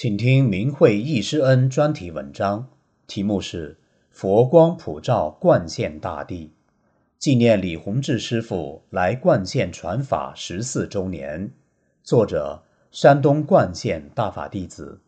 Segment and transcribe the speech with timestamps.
[0.00, 2.68] 请听明慧忆师恩专题文章，
[3.08, 3.74] 题目是
[4.10, 6.46] 《佛光普照灌县大地》，
[7.18, 11.50] 纪念李洪志师傅来灌县传法十四周年。
[12.04, 15.00] 作者：山东灌县大法弟子。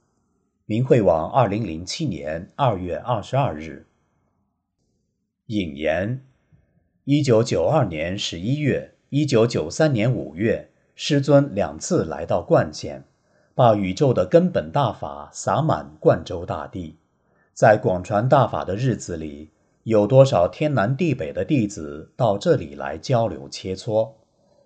[0.67, 3.87] 明慧网二零零七年二月二十二日。
[5.47, 6.25] 引言：
[7.05, 13.05] 一九九二年十一月，一九九三年五月，师尊两次来到灌县。
[13.61, 16.97] 把宇宙的根本大法洒满灌州大地，
[17.53, 19.51] 在广传大法的日子里，
[19.83, 24.13] 有多少天南地北的弟子到这里来交流切磋？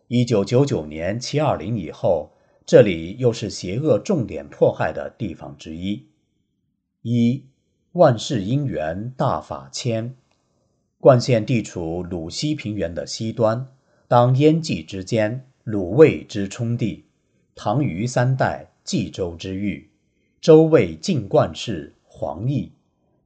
[0.06, 2.31] 一九九九年七二零以后，
[2.64, 6.06] 这里又是邪恶重点迫害的地方之一。
[7.03, 7.47] 一
[7.95, 10.14] 万事因缘大法迁，
[11.01, 13.67] 冠县地处鲁西平原的西端，
[14.06, 17.06] 当燕冀之间，鲁卫之冲地，
[17.56, 18.70] 唐虞三代。
[18.85, 19.91] 冀州之域，
[20.43, 22.73] 州为晋冠氏，黄邑。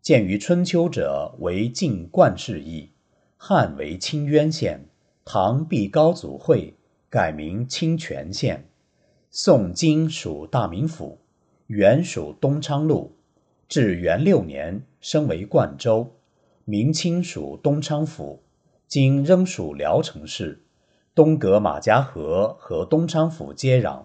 [0.00, 2.90] 建于春秋者为晋冠氏邑，
[3.36, 4.88] 汉为清渊县，
[5.24, 6.74] 唐避高祖讳，
[7.10, 8.68] 改名清泉县。
[9.32, 11.18] 宋金属大名府，
[11.66, 13.16] 原属东昌路。
[13.68, 16.14] 至元六年升为冠州，
[16.64, 18.42] 明清属东昌府，
[18.86, 20.62] 今仍属聊城市。
[21.14, 24.04] 东隔马家河和东昌府接壤。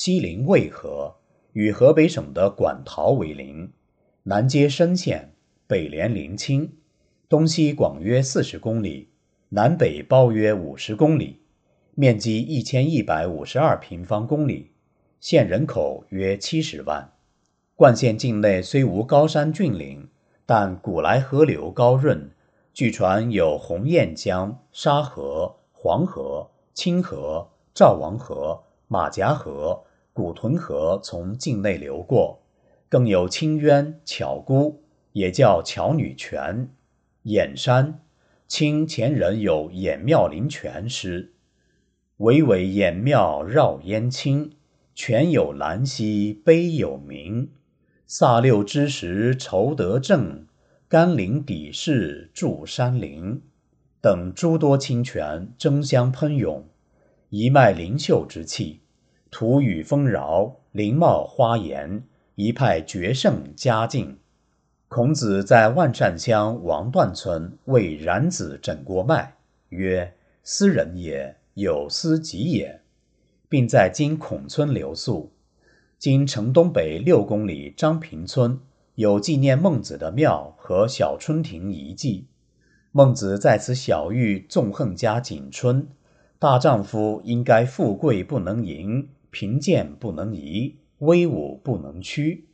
[0.00, 1.16] 西临渭河，
[1.54, 3.70] 与河北省的馆陶为邻；
[4.22, 5.32] 南接深县，
[5.66, 6.72] 北连临清，
[7.28, 9.08] 东西广约四十公里，
[9.48, 11.40] 南北包约五十公里，
[11.96, 14.70] 面积一千一百五十二平方公里，
[15.18, 17.14] 县人口约七十万。
[17.74, 20.08] 冠县境内虽无高山峻岭，
[20.46, 22.30] 但古来河流高润，
[22.72, 29.82] 据传有鸿雁江、沙河、黄河、清河、赵王河、马家河。
[30.18, 32.42] 古屯河从境内流过，
[32.88, 36.70] 更有清渊、巧姑，也叫巧女泉、
[37.22, 38.00] 眼山。
[38.48, 41.34] 清前人有眼庙林泉诗
[42.18, 44.50] ：“巍巍眼庙绕烟青，
[44.92, 47.52] 泉有兰兮悲有鸣。
[48.04, 50.48] 萨六之时筹得正，
[50.88, 53.40] 甘霖底势筑山林。”
[54.02, 56.66] 等诸多清泉争相喷涌，
[57.28, 58.80] 一脉灵秀之气。
[59.30, 62.02] 土宇丰饶，林茂花颜，
[62.34, 64.16] 一派绝胜佳境。
[64.88, 69.34] 孔子在万善乡王段村为冉子诊过脉，
[69.68, 72.80] 曰：“斯人也，有斯己也。”
[73.50, 75.30] 并在今孔村留宿。
[75.98, 78.58] 今城东北六公里张平村
[78.94, 82.26] 有纪念孟子的庙和小春亭遗迹。
[82.92, 85.86] 孟子在此小喻纵横家景春：
[86.38, 89.08] 大丈夫应该富贵不能淫。
[89.30, 92.46] 贫贱不能移，威武不能屈。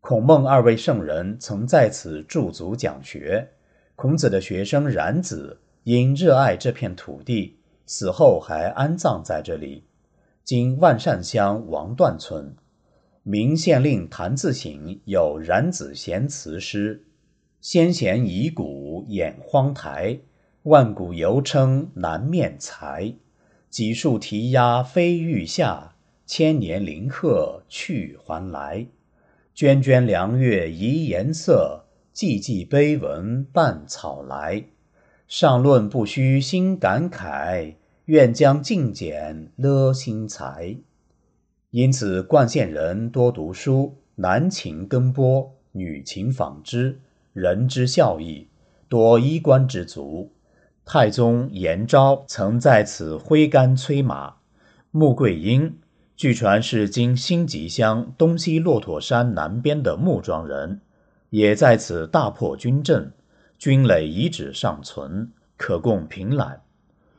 [0.00, 3.48] 孔孟二位圣人曾在此驻足讲学。
[3.96, 9.84] 孔子的学生冉子因热爱这片土地，死后还安葬在这里。
[10.44, 12.54] 今万善乡王段村，
[13.22, 17.04] 明县令谭自省有冉子贤祠诗
[17.60, 20.20] ：“先贤遗骨掩荒台，
[20.62, 23.12] 万古犹称南面才。”
[23.70, 25.94] 几树啼鸦飞欲下，
[26.24, 28.86] 千年林鹤去还来。
[29.54, 31.84] 涓涓凉月移颜色，
[32.14, 34.64] 寂寂碑文伴草来。
[35.26, 37.74] 上论不须心感慨，
[38.06, 40.76] 愿将尽简勒心裁。
[41.70, 46.98] 因此，冠县人多读书，男勤耕播，女勤纺织，
[47.34, 48.48] 人之孝义，
[48.88, 50.32] 多衣冠之族。
[50.90, 54.36] 太宗延昭曾在此挥杆催马，
[54.90, 55.76] 穆桂英
[56.16, 60.80] 据传是今新集乡东西骆驼山南边的木庄人，
[61.28, 63.12] 也在此大破军阵，
[63.58, 66.62] 军垒遗址尚存，可供凭览。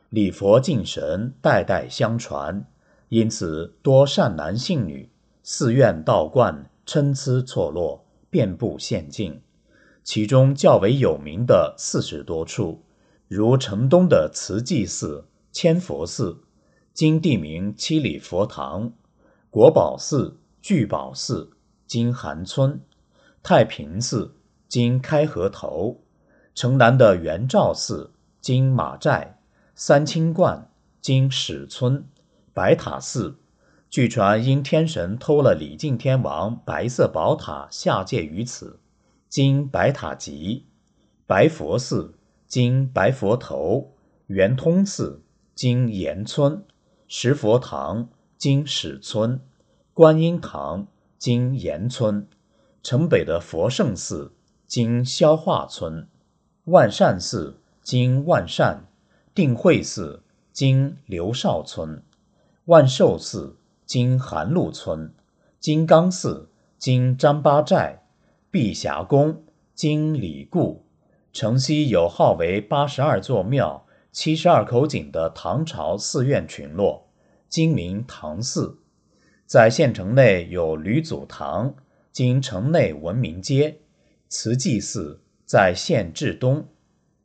[0.08, 2.64] 礼佛敬神，代代相传，
[3.08, 5.08] 因此多善男信女，
[5.44, 9.40] 寺院道观参差错落，遍布县境，
[10.02, 12.82] 其中较为有名的四十多处。
[13.30, 16.42] 如城东的慈济寺、千佛寺，
[16.92, 18.90] 今地名七里佛堂；
[19.50, 21.52] 国宝寺、聚宝寺，
[21.86, 22.80] 今韩村；
[23.40, 24.34] 太平寺，
[24.66, 26.00] 今开河头；
[26.56, 28.10] 城南的元照寺，
[28.40, 29.36] 今马寨；
[29.76, 30.68] 三清观，
[31.00, 32.02] 今史村；
[32.52, 33.38] 白塔寺，
[33.88, 38.80] 据传因天神偷了李靖天王白色宝塔下界于此，
[39.28, 40.64] 今白塔集；
[41.28, 42.16] 白佛寺，
[42.50, 43.92] 今白佛头；
[44.26, 45.22] 圆通寺，
[45.54, 46.64] 今岩村。
[47.06, 49.38] 石佛堂，今史村；
[49.94, 52.24] 观音堂，今岩村；
[52.82, 54.32] 城北的佛圣寺，
[54.66, 56.06] 今消化村；
[56.64, 58.80] 万善寺，今万善；
[59.32, 62.02] 定慧寺，今刘少村；
[62.64, 65.10] 万寿寺，今韩路村；
[65.60, 68.00] 金刚寺，今张八寨；
[68.50, 69.44] 碧霞宫，
[69.76, 70.84] 今李固。
[71.32, 73.86] 城西有号为八十二座庙。
[74.12, 77.08] 七十二口井的唐朝寺院群落，
[77.48, 78.80] 今名唐寺。
[79.46, 81.76] 在县城内有吕祖堂，
[82.10, 83.78] 今城内文明街。
[84.28, 86.66] 慈济寺在县治东，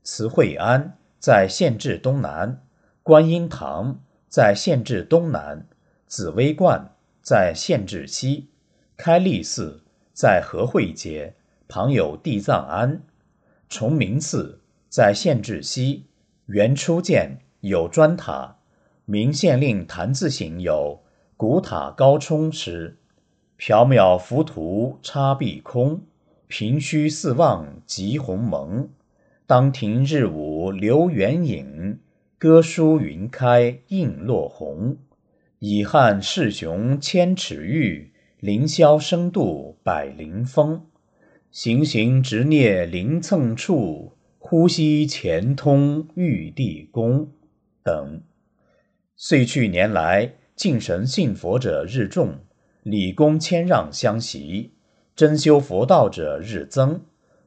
[0.03, 2.61] 慈惠庵在县治东南，
[3.01, 3.99] 观音堂
[4.29, 5.67] 在县治东南，
[6.05, 6.93] 紫薇观
[7.23, 8.49] 在县治西，
[8.95, 9.81] 开利寺
[10.13, 11.33] 在和惠街，
[11.67, 13.01] 旁有地藏庵。
[13.69, 16.05] 崇明寺在县治西。
[16.47, 18.57] 原初建有砖塔，
[19.05, 21.01] 明县令谭字行有
[21.35, 22.97] “古塔高冲诗”，
[23.57, 26.01] 缥缈浮屠插碧空，
[26.47, 28.89] 凭虚四望极鸿蒙。
[29.47, 31.99] 当庭日午流圆影，
[32.37, 34.97] 歌书云开映落红。
[35.59, 40.85] 已汉世雄千尺玉，凌霄声度百灵峰。
[41.55, 44.17] 行行执孽灵蹭处。
[44.39, 47.29] 呼吸前通玉帝宫
[47.81, 48.19] 等，
[49.15, 52.39] 岁去年来，敬神信佛者日众，
[52.83, 54.73] 礼功谦让相袭，
[55.15, 56.99] 真修佛道者日增。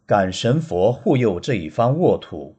[0.07, 2.57] 感神佛护佑这一方沃土，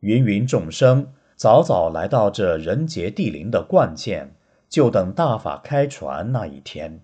[0.00, 4.34] 芸芸众生早早来到这人杰地灵的冠县，
[4.68, 7.00] 就等大法开传那一天。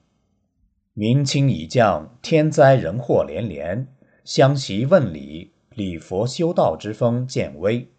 [0.99, 3.87] 明清已降，天灾人祸连连，
[4.25, 5.53] 相习问礼。
[5.69, 7.91] 礼佛修道之风渐微，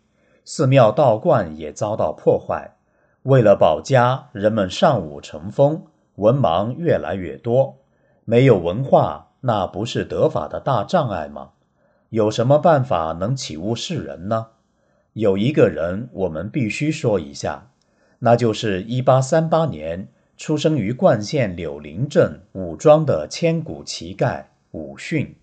[0.44, 2.72] 寺庙道观也遭到破坏。
[3.22, 5.84] 为了保家，人们尚武成风，
[6.16, 7.78] 文盲越来越多。
[8.26, 11.52] 没有文化，那不是得法的大障碍吗？
[12.10, 14.48] 有什么办法能启悟世人呢？
[15.14, 17.70] 有一个人，我们必须说一下，
[18.18, 25.36] 那就是1838年出生于冠县柳林镇武庄的千古奇丐武训。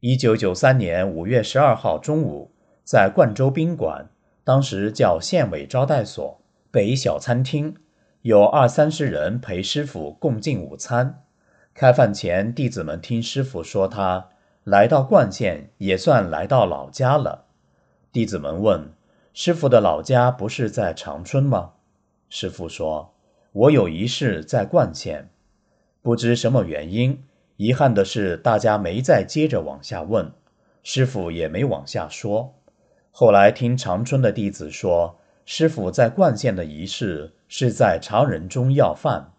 [0.00, 2.50] 一九九三年五月十二号中午，
[2.84, 4.10] 在冠州宾馆
[4.44, 6.38] （当时叫县委招待所）
[6.70, 7.74] 北小餐厅，
[8.20, 11.22] 有二三十人陪师傅共进午餐。
[11.72, 14.28] 开饭前，弟子们听师傅说，他
[14.64, 17.46] 来到冠县也算来到老家了。
[18.12, 18.92] 弟子们问
[19.32, 21.72] ：“师傅的老家不是在长春吗？”
[22.28, 23.11] 师傅说
[23.52, 25.28] ：“我有一事在冠县，
[26.00, 27.22] 不知什么原因。”
[27.58, 30.32] 遗憾的是，大家没再接着往下问，
[30.82, 32.54] 师傅也没往下说。
[33.10, 39.32] 后来听长春的弟子说，师傅在冠县的仪式是在常人中要饭。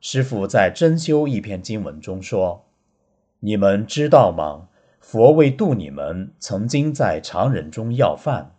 [0.00, 2.66] 师傅在真修一篇经文中说
[3.40, 4.68] ：“你们知道吗？
[5.00, 8.54] 佛为度你们，曾经在常人中要饭。”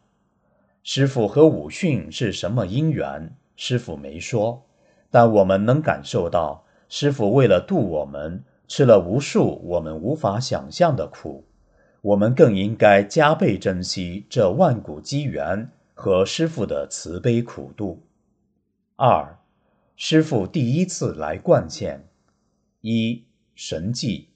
[0.83, 3.35] 师傅和武训是什么因缘？
[3.55, 4.66] 师傅没说，
[5.09, 8.43] 但我们能感受到，师傅为了渡我们。
[8.69, 11.45] 吃了无数我们无法想象的苦，
[12.01, 18.03] 我们更应该加倍珍惜这万古机缘和师傅的慈悲苦度。
[18.97, 19.39] 二，
[19.95, 22.09] 师傅第一次来冠县。
[22.81, 23.23] 一
[23.55, 24.27] 神迹。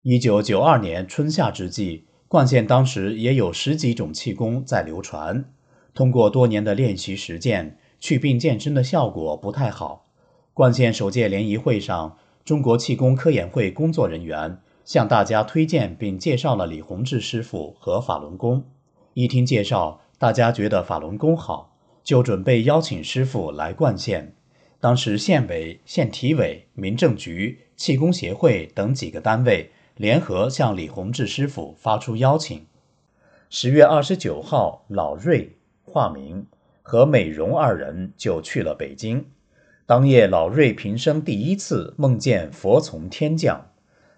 [0.00, 5.44] 一九九二年春夏之际，冠县当时也有十几种气功在流传。
[5.92, 7.76] 通过多年的练习实践，
[8.06, 10.04] 祛病健身的效果不太好。
[10.52, 12.18] 冠县首届联谊会上。
[12.44, 18.62] 中国气功科研会工作人员向大家推荐并介绍了李洪志师傅和法轮功。
[19.14, 24.34] 一听介绍，大家觉得法轮功好，就准备邀请师傅来冠县。
[24.78, 32.66] 当时县委、县体委、民政局、气功协会等几个单位联合向李洪志师傅发出邀请。
[33.48, 36.44] 十月二十九号，老瑞（化名）
[36.86, 39.24] 和美容二人就去了北京。
[39.86, 43.70] 当夜，老瑞平生第一次梦见佛从天降。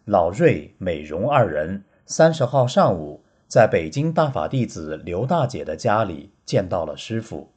[0.05, 7.53] 老瑞、美容二人三十号上午在北京大法弟子刘大姐的家里见到了师傅。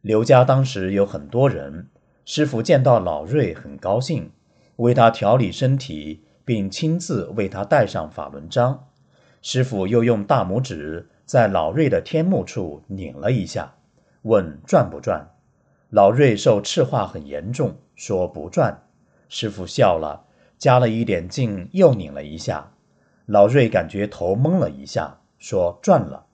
[0.00, 1.88] 刘家当时有很多人，
[2.24, 4.32] 师傅见到老瑞很高兴，
[4.76, 8.88] 为他调理身体，并亲自为他戴上法轮章。
[9.42, 13.74] 师傅又用大拇指在老瑞的天目处拧了一下，
[14.22, 15.30] 问转不转。
[15.88, 18.86] 老瑞受赤化很严重，说不转。
[19.28, 20.24] 师傅笑了，
[20.58, 22.72] 加了一点劲，又拧了一下。
[23.26, 26.26] 老瑞感觉头懵了一下，说转了。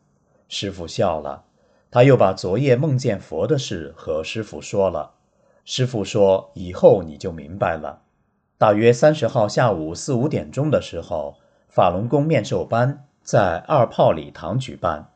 [0.49, 1.45] 师傅笑了。
[1.91, 5.13] 他又把昨夜梦见佛的事和师傅说了，
[5.65, 8.03] 师傅说：“以后你就明白了。”
[8.59, 11.37] 大约三十号下午四五点钟的时候，
[11.69, 15.13] 法轮功面授班在二炮礼堂举办。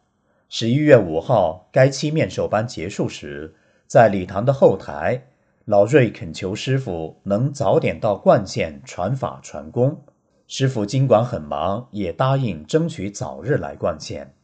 [0.52, 3.54] 十一月五号，该期面授班结束时，
[3.86, 5.28] 在礼堂的后台，
[5.64, 10.02] 老瑞恳求师傅能早点到冠县传法传功。
[10.48, 14.34] 师傅尽管很忙，也答应争取早日来冠县。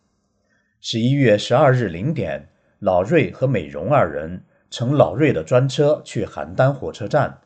[0.81, 7.41] 十一月十二日零点，老瑞和美容二人乘老瑞的专车去邯郸火车站。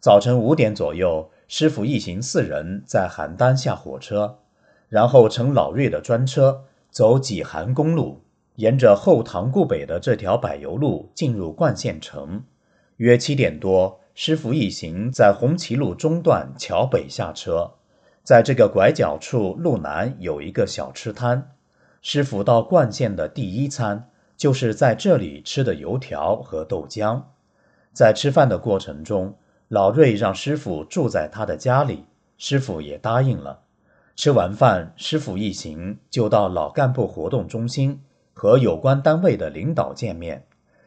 [0.00, 4.38] 早晨五点左右，师傅一行四人在邯郸下火车，
[4.88, 6.64] 然后乘老瑞的专车
[6.98, 8.24] 走济邯公路，
[8.56, 12.42] 沿着后塘固北的这条柏油路进入冠县城。
[12.96, 17.74] 约七点多，师傅一行在红旗路中段桥北下车，
[18.24, 21.52] 在这个拐角处路南有一个小吃摊。
[22.02, 27.22] 师傅到冠县的第一餐就是在这里吃的油条和豆浆。
[27.92, 29.36] 在吃饭的过程中，
[29.68, 32.06] 老瑞让师傅住在他的家里，
[32.38, 33.60] 师傅也答应了。
[34.18, 38.00] 吃完饭，师傅一行就到老干部活动中心
[38.34, 40.44] 和有关单位的领导见面，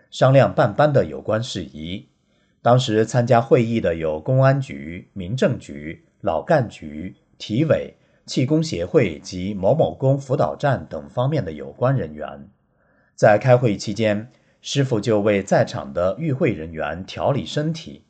[0.09, 2.09] 商量办班的有关事宜。
[2.61, 7.95] 当时参加会议的有公安局、民政局、老干局、体委。
[8.25, 12.49] 气功协会及某某功辅导站等方面的有关人员，
[13.15, 14.29] 在开会期间，
[14.61, 18.03] 师傅就为在场的与会人员调理身体。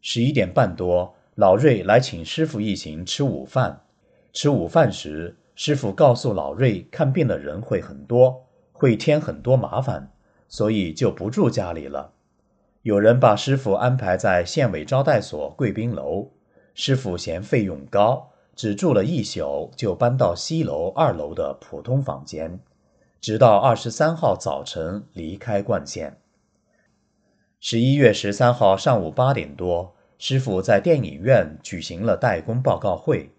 [0.00, 3.82] 十一点半多，老瑞来请师傅一行吃午饭。
[4.32, 10.10] 吃午饭时，师傅告诉老瑞，看病的人会很多，会添很多麻烦，
[10.48, 12.12] 所以就不住家里了。
[12.82, 16.30] 有人把师傅安排在县委招待所贵宾楼，
[16.74, 18.30] 师傅嫌费用高。
[18.54, 22.60] 只住了一宿，就搬到西楼二楼的普通房间，
[23.18, 26.18] 直到二十三号早晨离开冠县。
[27.58, 33.30] 十一月十三号上午八点多，师傅在电影院举行了代工报告会，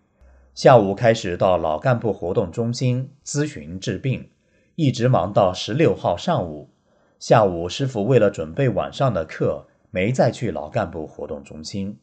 [0.56, 4.30] 下午开始到老干部活动中心咨询治病，
[4.76, 6.70] 一直忙到十六号上午。
[7.18, 11.98] 下午，师傅为了准备晚上的课，没再去老干部活动中心。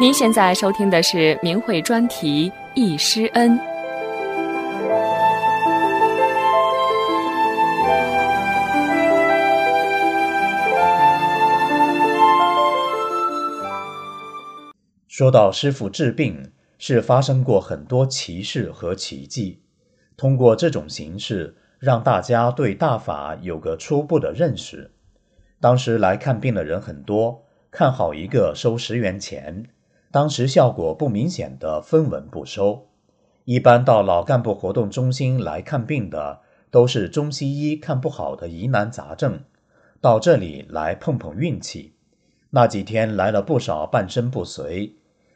[0.00, 3.58] 您现在收听的是明慧专题《易师恩》。
[15.20, 19.60] 说到师傅治病，是发生过很多奇事和奇迹。
[20.16, 24.92] 通过这种形式，让大家对大法有个初步的认识。
[25.60, 29.66] 当时来看病的人很多，看好一个收十元钱。
[30.10, 32.88] 当时效果不明显的分文不收，
[33.44, 39.40] 一般到老干部活动中心来看病的都是中西医看不好的疑难杂症，
[40.00, 41.92] 到这里来碰碰运气。
[42.52, 44.94] 那几天来了不少半身不遂，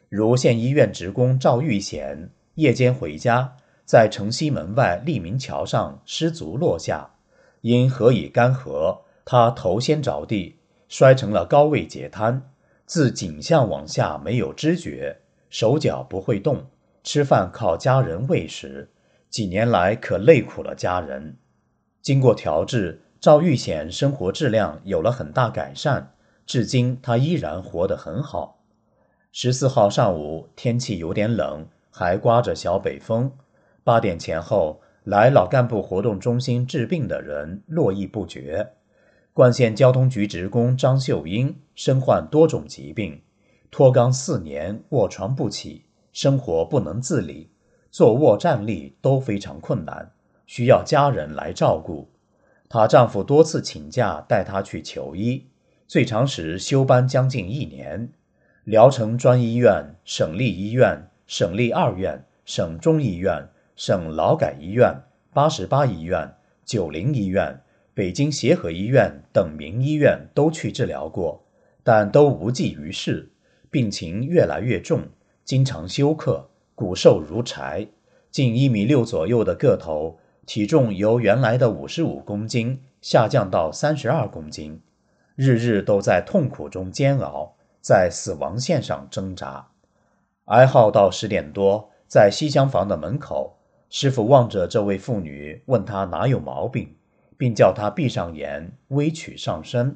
[0.09, 7.15] 如县医院职工赵玉显，夜间回家，在城西门外利民桥上失足落下，
[7.61, 10.57] 因河已干涸，他头先着地，
[10.87, 12.49] 摔成了高位截瘫。
[12.85, 16.67] 自颈项往下没有知觉，手脚不会动，
[17.03, 18.91] 吃饭靠家人喂食。
[19.31, 21.37] 几年来可累苦了家人。
[22.01, 26.13] 经过调治，赵玉显生活质量有了很大改善，
[26.45, 28.63] 至今他依然活得很好。
[29.37, 33.29] 十四号上午天气有点冷，还刮着小北风。
[33.83, 38.71] 八点前后来老干部活动中心治病的人络绎不绝。
[39.33, 43.21] 冠县交通局职工张秀英身患多种疾病，
[43.69, 47.49] 脱肛四年，卧床不起，生活不能自理，
[47.91, 50.13] 坐卧站立都非常困难，
[50.45, 52.07] 需要家人来照顾。
[52.69, 55.45] 她丈夫多次请假带她去求医，
[55.85, 58.13] 最长时休班将近一年。
[58.65, 66.33] 聊城专医院、省立医院、省立二院、省中医院、省劳改医院、八十八医院、
[66.65, 67.61] 九零医院。
[67.93, 71.45] 北京协和医院等名医院都去治疗过，
[71.83, 73.29] 但都无济于事，
[73.69, 75.03] 病情越来越重，
[75.43, 77.87] 经常休克，骨瘦如柴，
[78.31, 80.17] 近一米六左右的个头，
[80.47, 84.81] 体重由原来的五十五公斤下降到三十二公斤，
[85.35, 87.54] 日日都在痛苦中煎熬，
[87.85, 89.67] 在死亡线上挣扎，
[90.45, 93.59] 哀号到十点多，在西厢房的门口，
[93.91, 96.95] 师傅望着这位妇女，问她哪有毛病，
[97.37, 99.95] 并叫她闭上眼，微曲上身。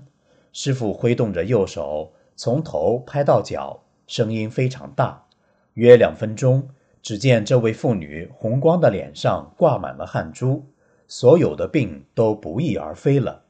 [0.54, 3.82] 师傅挥动着右手，从头拍到脚。
[4.06, 5.26] 声音非常大，
[5.74, 6.70] 约两分钟，
[7.02, 10.64] 只见这位妇女红光的脸上挂满了汗珠，
[11.08, 13.46] 所有的病都不翼而飞了。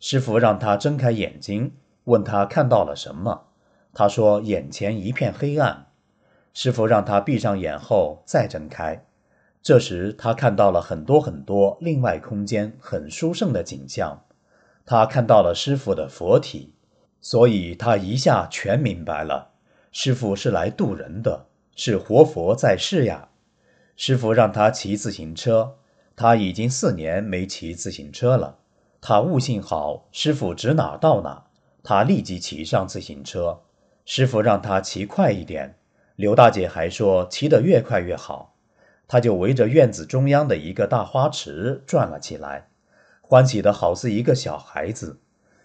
[0.00, 3.44] 师傅让她睁开眼睛，问她看到了什么。
[3.98, 5.86] 他说眼前一片黑暗。
[6.52, 9.06] 师傅让他闭上眼后再睁开，
[9.62, 14.22] 这时他看到了很多很多另外空间很殊胜的景象。
[14.84, 16.74] 他看到了师傅的佛体，
[17.22, 19.52] 所以他一下全明白了。
[19.92, 23.30] 师傅是来渡人的，是活佛在世呀。
[23.96, 25.76] 师傅让他骑自行车，
[26.14, 28.58] 他已经四年没骑自行车了。
[29.00, 31.46] 他悟性好，师傅指哪到哪，
[31.82, 33.60] 他立即骑上自行车。
[34.06, 35.76] 师傅让他骑快一点，
[36.14, 38.54] 刘大姐还说骑得越快越好。
[39.08, 42.68] 他就围着院子中央的一个大花池转了起来，
[43.20, 45.20] 欢喜的好似一个小孩子。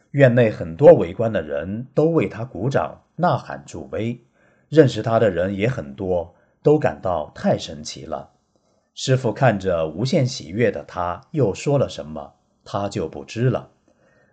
[0.10, 3.04] 院内很多围观的人都为他鼓掌。
[3.18, 4.20] 呐喊助威，
[4.68, 6.34] 认识他的人也很多，
[6.64, 8.32] 都感到太神奇了。
[8.96, 12.34] 师傅看着无限喜悦的他，又说了什么，
[12.66, 13.70] 他就不知了。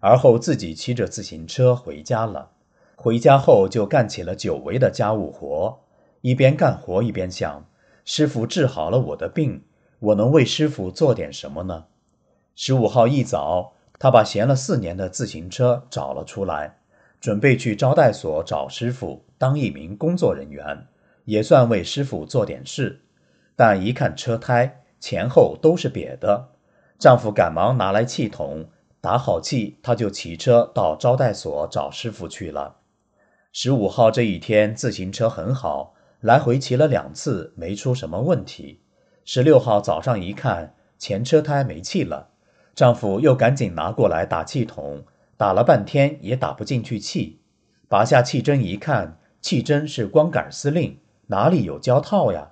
[0.01, 2.53] 而后自己骑着自行车回家了。
[3.01, 5.79] 回家后就干起了久违的家务活，
[6.21, 7.65] 一边干活一边想：
[8.05, 9.63] 师傅治好了我的病，
[10.01, 11.85] 我能为师傅做点什么呢？
[12.57, 16.79] 十五号一早，他把闲了四年的自行车找了出来。
[17.21, 20.89] 准备去招待所找师傅当一名工作人员，
[21.25, 23.03] 也算为师傅做点事。
[23.55, 26.49] 但一看车胎前后都是瘪的，
[26.99, 28.67] 丈夫赶忙拿来气筒
[29.01, 32.75] 打好气，他就骑车到招待所找师傅去了。
[33.53, 38.83] 十五号这一天自行车很好，来回骑了两次没出什么问题。
[39.25, 42.29] 十六号早上一看前车胎没气了，
[42.75, 45.05] 丈夫又赶紧拿过来打气筒。
[45.37, 47.41] 打了半天也打不进去气，
[47.89, 52.51] 拔下气针一看，气针是光杆司令，哪里有胶套呀？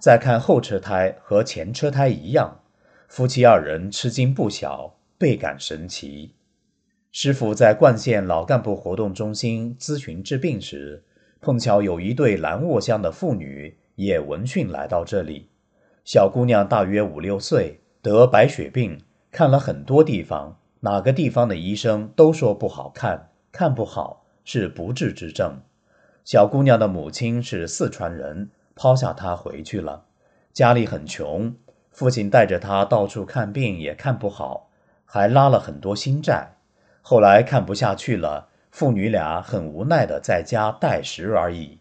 [0.00, 2.60] 再看后车胎和前车胎一样，
[3.06, 6.34] 夫妻二人吃惊不小，倍感神奇。
[7.16, 11.04] 师傅在冠县老干部活动中心咨询治病时，
[11.40, 15.48] 碰巧有一对兰沃乡的妇女也闻讯来到这里。
[16.04, 19.00] 小姑娘大约五六岁，得白血病，
[19.30, 20.58] 看了很多地方。
[20.80, 25.60] 哪个地方的医生都说不好看，看不好是不治之症。
[26.24, 30.06] 小姑娘的母亲是四川人，抛下她回去了，
[30.52, 31.54] 家里很穷，
[31.92, 34.68] 父亲带着她到处看病也看不好，
[35.04, 36.53] 还拉了很多新债。
[37.06, 41.78] 后来看不下去了，父女俩很无奈的在家待食而已。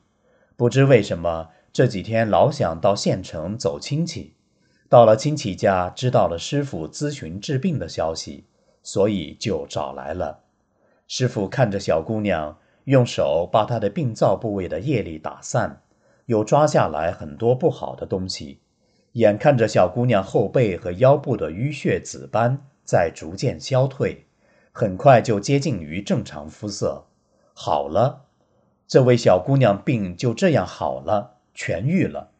[0.57, 4.35] 不知为什么这几天老想到县城走亲戚，
[4.89, 8.47] 到了亲戚家，知道了师傅咨询治病的消息。
[8.83, 10.41] 所以就找来了
[11.07, 15.83] 师傅，看着小姑娘，用手把她的病灶部位的业力打散，
[16.25, 18.59] 又抓下来很多不好的东西。
[19.13, 24.25] 眼看着小姑娘后背和腰部的淤血紫斑在逐渐消退，
[24.75, 27.05] 很快就接近于正常肤色，
[27.53, 28.25] 好了。
[28.87, 32.31] 这位小姑娘病就这样好了，痊愈了。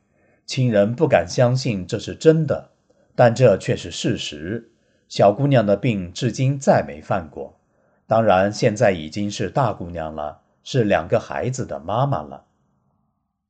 [0.48, 2.72] 亲人不敢相信这是真的，
[3.16, 4.72] 但这却是事实。
[5.08, 7.60] 小姑娘的病至今再没犯过，
[8.08, 12.46] 当然现在已经是大姑娘了，是两个孩子的妈妈了。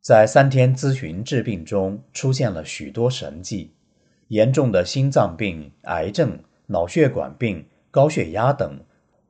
[0.01, 3.71] 在三天咨询治病中，出现了许多神迹，
[4.27, 8.79] 严重的心脏病、癌症、脑血管病、高血压等，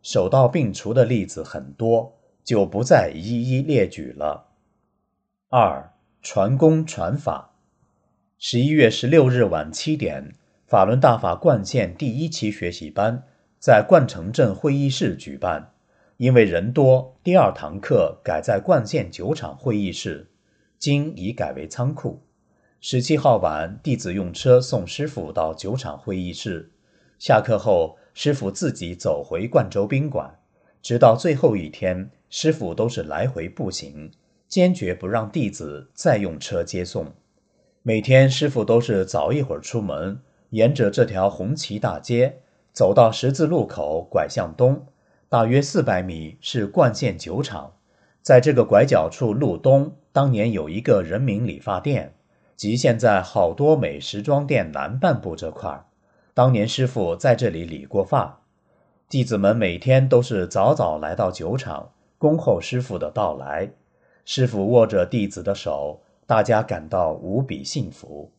[0.01, 4.51] 手到病除的例子很多，就不再一一列举了。
[5.49, 7.55] 二传功传法，
[8.37, 10.35] 十一月十六日晚七点。
[10.65, 13.25] 法轮大法冠县第一期学习班
[13.59, 15.73] 在冠城镇会议室举办，
[16.15, 20.31] 因为人多，第二堂课改在冠县酒厂会议室，
[20.79, 22.23] 今已改为仓库。
[22.79, 26.71] 十七号晚，弟子用车送师傅到酒厂会议室，
[27.19, 30.39] 下课后，师傅自己走回冠州宾馆。
[30.81, 34.11] 直到最后一天，师傅都是来回步行，
[34.47, 37.13] 坚决不让弟子再用车接送。
[37.81, 40.19] 每天，师傅都是早一会儿出门。
[40.49, 42.37] 沿着这条红旗大街
[42.71, 44.85] 走到十字路口，拐向东，
[45.27, 47.73] 大约四百米是冠县酒厂。
[48.21, 52.13] 在这个拐角处路东，当年有一个人民理发店，
[52.55, 55.85] 即现在好多美时装店南半部这块儿。
[56.35, 58.41] 当年师傅在这里理过发，
[59.07, 63.71] 弟子们每天都是早早来到酒厂，恭候师傅的到来。
[64.25, 68.31] 师傅握着弟子的手，大家感到无比幸福。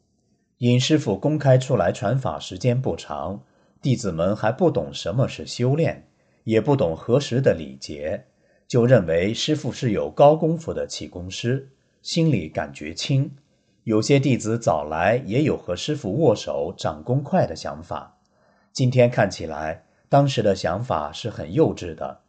[0.59, 3.42] 因师傅公开出来传法时间不长，
[3.80, 6.09] 弟子们还不懂什么是修炼，
[6.42, 8.24] 也不懂何时的礼节，
[8.66, 11.68] 就认为师傅是有高功夫的气功师，
[12.02, 13.37] 心里感觉轻。
[13.85, 18.16] 有些弟子早来也有和师傅握手、掌功快的想法。
[18.73, 22.20] 今天看起来，当时的想法是很幼稚的。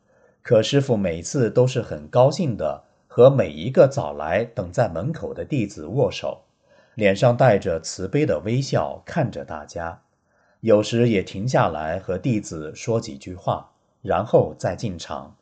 [0.42, 6.42] 可师傅每次都是很高兴的和每一个早来等在门口的弟子握手，
[6.94, 10.02] 脸上带着慈悲的微笑看着大家。
[10.60, 15.38] 有时也停下来和弟子说几句话，然后再进场。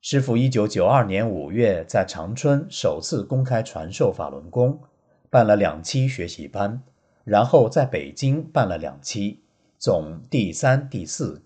[0.00, 4.80] 师傅一九九二年五月在长春首次公开传授法轮功。
[5.30, 6.82] 办了两期学习班，
[7.24, 9.40] 然后在北京办了两期，
[9.78, 11.42] 总第三、第四、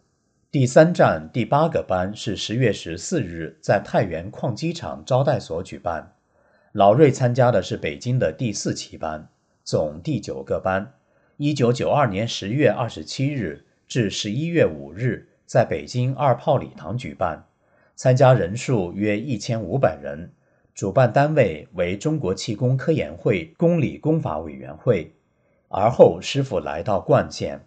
[0.51, 6.13] 第三站第八个班是十月十四日在太原矿机厂招待所举办。
[6.73, 9.29] 老瑞参加的是北京的第四期班，
[9.65, 10.95] 总第九个班。
[11.37, 17.47] 一九九二年十月二十七日至十一月五日在北京二炮礼堂举办，
[17.97, 20.33] 参加人数约一千五百人。
[20.81, 25.15] 主办单位为中国气功科研会公理功法委员会。
[25.69, 27.67] 而后师傅来到冠县，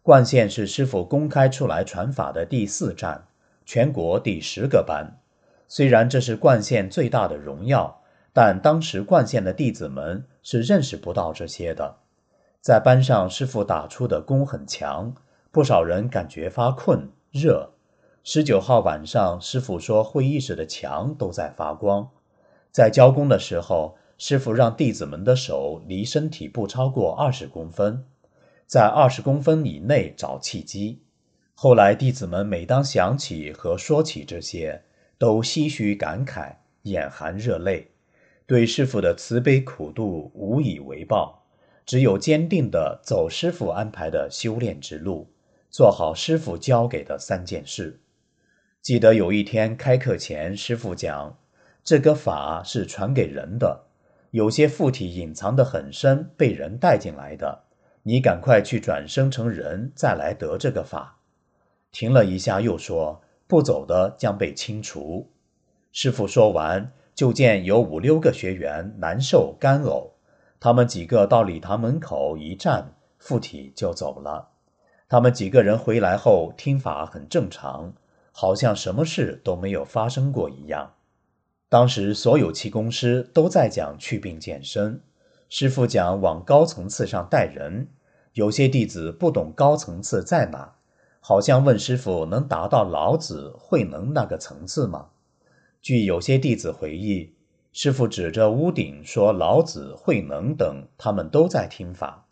[0.00, 3.26] 冠县是师傅公开出来传法的第四站，
[3.66, 5.18] 全国第十个班。
[5.66, 8.00] 虽然这是冠县最大的荣耀，
[8.32, 11.96] 但当时冠县的弟子们是认识不到这些的。
[12.60, 15.12] 在班上，师傅打出的功很强，
[15.50, 17.72] 不少人感觉发困热。
[18.22, 22.08] 十九号晚上，师傅说会议室的墙都在发光。
[22.72, 28.06] 在教功的时候，师傅让弟子们的手离身体不超过二十公分，
[28.66, 31.02] 在二十公分以内找契机。
[31.54, 34.84] 后来，弟子们每当想起和说起这些，
[35.18, 36.54] 都唏嘘感慨，
[36.84, 37.88] 眼含热泪，
[38.46, 41.44] 对师傅的慈悲苦度无以为报，
[41.84, 45.28] 只有坚定地走师傅安排的修炼之路，
[45.70, 48.00] 做好师傅交给的三件事。
[48.80, 51.36] 记得有一天开课前，师傅讲。
[51.84, 53.86] 这个法是传给人的，
[54.30, 57.64] 有些附体隐藏的很深，被人带进来的。
[58.04, 61.18] 你赶快去转生成人，再来得这个法。
[61.90, 65.30] 停了一下，又说：“不走的将被清除。”
[65.92, 70.12] 师傅说完，就见有五六个学员难受干呕，
[70.60, 74.50] 他们几个到礼堂门口一站，附体就走了。
[75.08, 77.92] 他们几个人回来后听法很正常，
[78.32, 80.94] 好像什么事都没有发生过一样。
[81.72, 85.00] 当时所有气功师都在讲祛病健身，
[85.48, 87.88] 师傅讲往高层次上带人。
[88.34, 90.74] 有些弟子不懂高层次在哪，
[91.20, 95.06] 好像问师傅能达到老子慧能那个层次吗？
[95.80, 97.32] 据有些弟子回忆，
[97.72, 102.26] 师傅指着屋顶说：“老子慧能等他们都在听法。”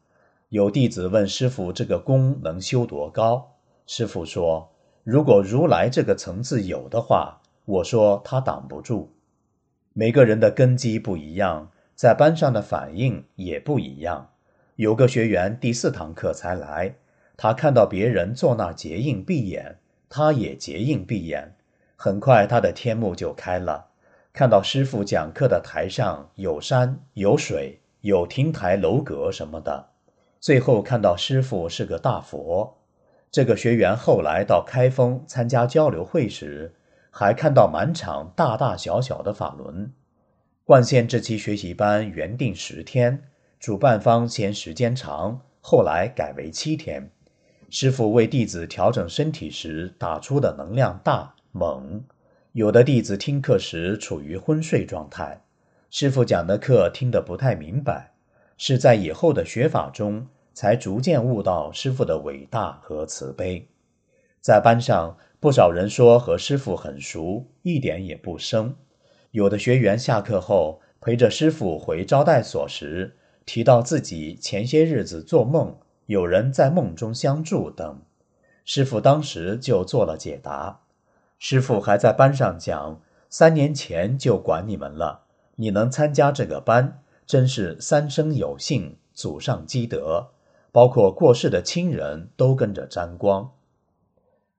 [0.50, 3.52] 有弟子问师傅：“这个功能修多高？”
[3.88, 4.70] 师傅说
[5.02, 9.10] ：“如果如来这个层次有的话，我说他挡不住。”
[9.92, 14.30] 每个人的根基不一样，在班上的反应也不一样。
[14.76, 16.94] 有个学员第四堂课才来，
[17.36, 21.56] 他看到别人坐那结印闭眼，他也结印闭眼。
[21.96, 23.88] 很快他的天目就开了，
[24.32, 29.88] 看到师傅讲课的台上有山有水有亭台楼阁什么的，
[30.38, 32.78] 最后看到师傅是个大佛。
[33.30, 36.74] 这个学员后来到开封参加交流会时。
[37.10, 39.92] 还看到满场大大小小的法轮。
[40.64, 43.24] 冠县这期学习班原定十天，
[43.58, 47.10] 主办方嫌时间长，后来改为七天。
[47.68, 52.04] 师傅为弟子调整身体时打出的能量大猛，
[52.52, 55.42] 有的弟子听课时处于昏睡状态，
[55.90, 58.12] 师傅讲的课听得不太明白，
[58.56, 63.68] 是在以后的学法中才逐渐悟到师傅的伟大和慈悲。
[64.40, 65.16] 在班上。
[65.40, 68.76] 不少人说和师傅很熟，一点也不生。
[69.30, 78.02] 有的学员下课后陪着师傅回招待所时，提到自己前些日子做梦，有人在梦中相助等。
[78.66, 80.82] 师傅当时就做了解答。
[81.38, 83.00] 师傅还在班上讲
[83.30, 85.22] ：“三年前就管你们了，
[85.56, 90.32] 你能参加这个班，真是三生有幸，祖上积德，
[90.70, 93.52] 包括过世的亲人都跟着沾光。”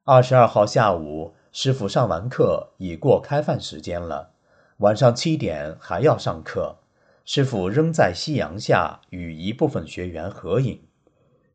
[0.03, 4.31] 二十二号下午，师傅上完课，已过开饭时间了。
[4.77, 6.77] 晚上七点还要上课，
[7.23, 10.81] 师傅仍在夕阳下与一部分学员合影。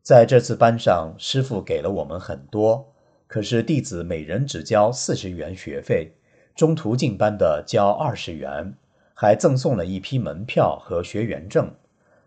[0.01, 2.93] 在这次班上，师傅给了我们很多，
[3.27, 6.13] 可是弟子每人只交四十元学费，
[6.55, 8.73] 中途进班的交二十元，
[9.13, 11.69] 还赠送了一批门票和学员证。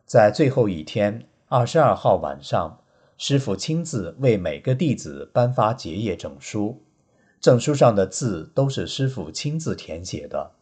[0.04, 2.82] 在最后一天，二十二号晚上，
[3.22, 6.80] 师傅亲自为每个弟子颁发结业证书，
[7.38, 10.52] 证书上的字都是师傅亲自填写的。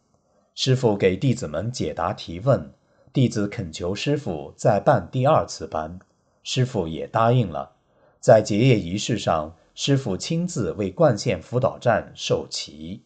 [0.56, 2.72] 师傅给弟子们解答提问，
[3.12, 6.00] 弟子恳求师傅再办第二次班。
[6.42, 7.76] 师傅也答应了，
[8.18, 13.04] 在结业仪式上，师傅亲自为冠县辅导站授旗。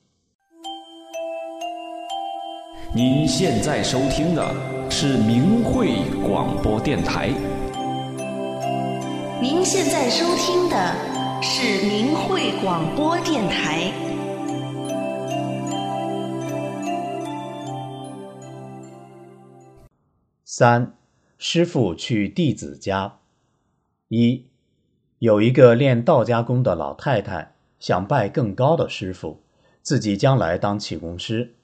[2.94, 5.90] 您现在收听的是明慧
[6.26, 7.51] 广播电台。
[9.42, 13.92] 您现在收听的是明慧广播电台。
[20.44, 20.94] 三，
[21.38, 23.18] 师傅去弟子家。
[24.06, 24.46] 一，
[25.18, 29.42] 有一个练道家功的老太太，想拜更高的师傅，
[29.82, 31.56] 自己将来当气功师。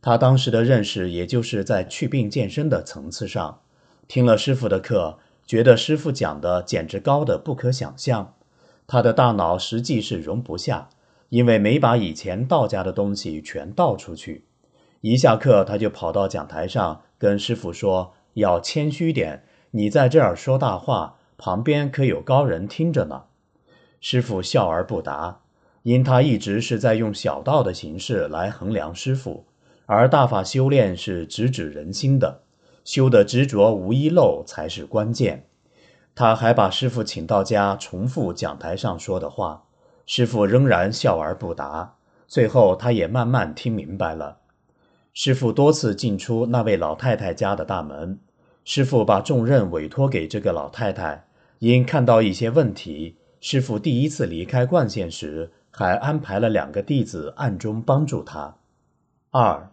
[0.00, 3.62] 她当时的认识，也就是在祛病健身的层次上，
[4.06, 8.34] 听了师傅的课，觉得师傅讲的简直高的不可想象。
[8.86, 10.88] 他的大脑实际是容不下，
[11.28, 14.44] 因为没把以前道家的东西全倒出去。
[15.00, 23.24] 一下课，他就跑到讲台上跟师傅说：“要谦虚点，你在这儿说大话。”旁边可有高人听着呢，
[24.00, 25.40] 师傅笑而不答，
[25.82, 29.44] 因他一直是在用小道的形式来衡量师傅，
[29.86, 32.42] 而大法修炼是直指人心的，
[32.84, 35.46] 修的执着无遗漏才是关键。
[36.14, 39.64] 他还把师傅请到家，重复讲台上说的话，
[40.06, 41.96] 师傅仍然笑而不答。
[42.28, 44.38] 最后，他也慢慢听明白了。
[45.12, 48.18] 师傅多次进出那位老太太家的大门，
[48.64, 51.26] 师傅把重任委托给这个老太太。
[51.60, 58.56] 因看到一些问题，师傅第一次离开冠县时，还安排了两个弟子暗中帮助他。
[59.30, 59.72] 二，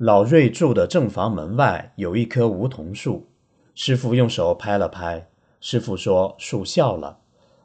[0.00, 3.28] 老瑞住的正房门外有一棵梧桐树，
[3.74, 5.28] 师傅用手拍了拍，
[5.60, 7.18] 师傅说树笑了。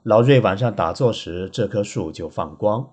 [0.04, 2.90] 老瑞晚上打坐时，这棵树就放光。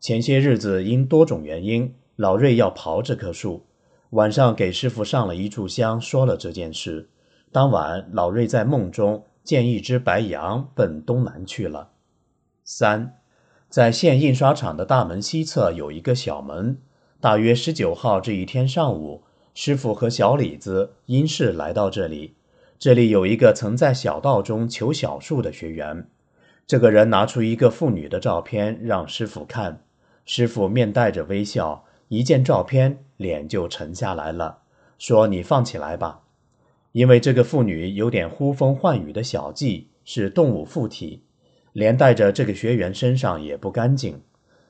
[0.00, 3.64] 前些日子因多种原因，老瑞要刨这棵树，
[4.10, 7.10] 晚上给师傅上了一炷香，说了这件事。
[7.52, 9.24] 当晚，老瑞在梦中。
[9.44, 11.92] 见一只白羊奔东南去了。
[12.64, 13.18] 三，
[13.68, 16.76] 在县印刷厂的大门西侧有一个小门。
[17.20, 22.32] 大约十九号这一天上午，师傅和小李子因事来到这里。
[22.78, 26.08] 这里有一个曾在小道中求小树的学员。
[26.66, 29.82] 这个人拿出一个妇女的照片让师傅看。
[30.24, 34.60] 师傅面带着微笑，一见照片脸就沉下来了，
[34.98, 36.22] 说：“你放起来吧。”
[36.92, 41.22] 因为这个妇女有点呼风唤雨的小技，是动物附体，
[41.74, 44.22] 连带着这个学员身上也不干净。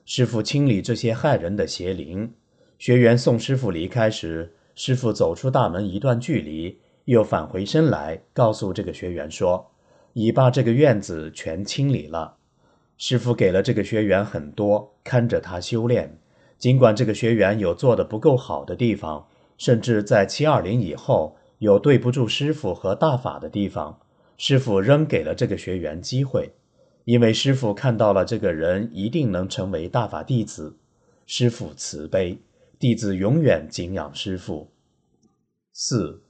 [0.05, 2.33] 师傅清理这些害人的邪灵。
[2.81, 9.71] 学员送师傅离开时，师傅走出大门一段距离，又返回身来，告诉这个学员说
[10.15, 12.37] ：“已把这个院子全清理了。”
[12.97, 16.19] 师傅给了这个学员很多，看着他修炼。
[16.57, 19.27] 尽管这个学员有做的不够好的地方，
[19.59, 21.37] 甚至在七二零以后。
[21.59, 23.99] 有对不住师傅和大法的地方，
[24.39, 26.55] 师傅仍给了这个学员机会，
[27.05, 30.79] 因为师傅看到了这个人一定能成为大法弟子。
[31.27, 32.39] 师傅慈悲，
[32.81, 34.71] 弟子永远敬仰师傅。
[35.71, 36.23] 四，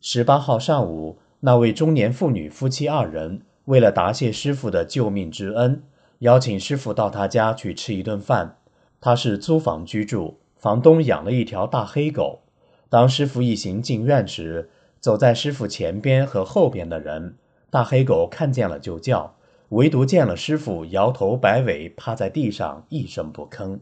[0.00, 5.82] 十八号上午，那位中年妇女夫妻二人为了答谢师傅的救命之恩，
[6.20, 8.56] 邀请师傅到他家去吃一顿饭。
[9.02, 12.40] 他是租房居住，房东养了一条大黑狗。
[12.88, 17.36] 当师傅一行进院时，走在师傅前边和后边的人，
[17.68, 19.36] 大黑狗看见了就叫，
[19.68, 23.80] 唯独见了师傅摇头摆尾，趴在地上一声不吭。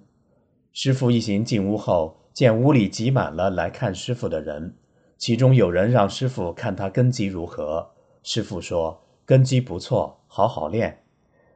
[0.78, 4.76] 师傅一行进屋后，见屋里挤满了来看师傅的人，
[5.16, 11.02] 其中有人让师傅看他根基如何，师傅说根基不错，好好练。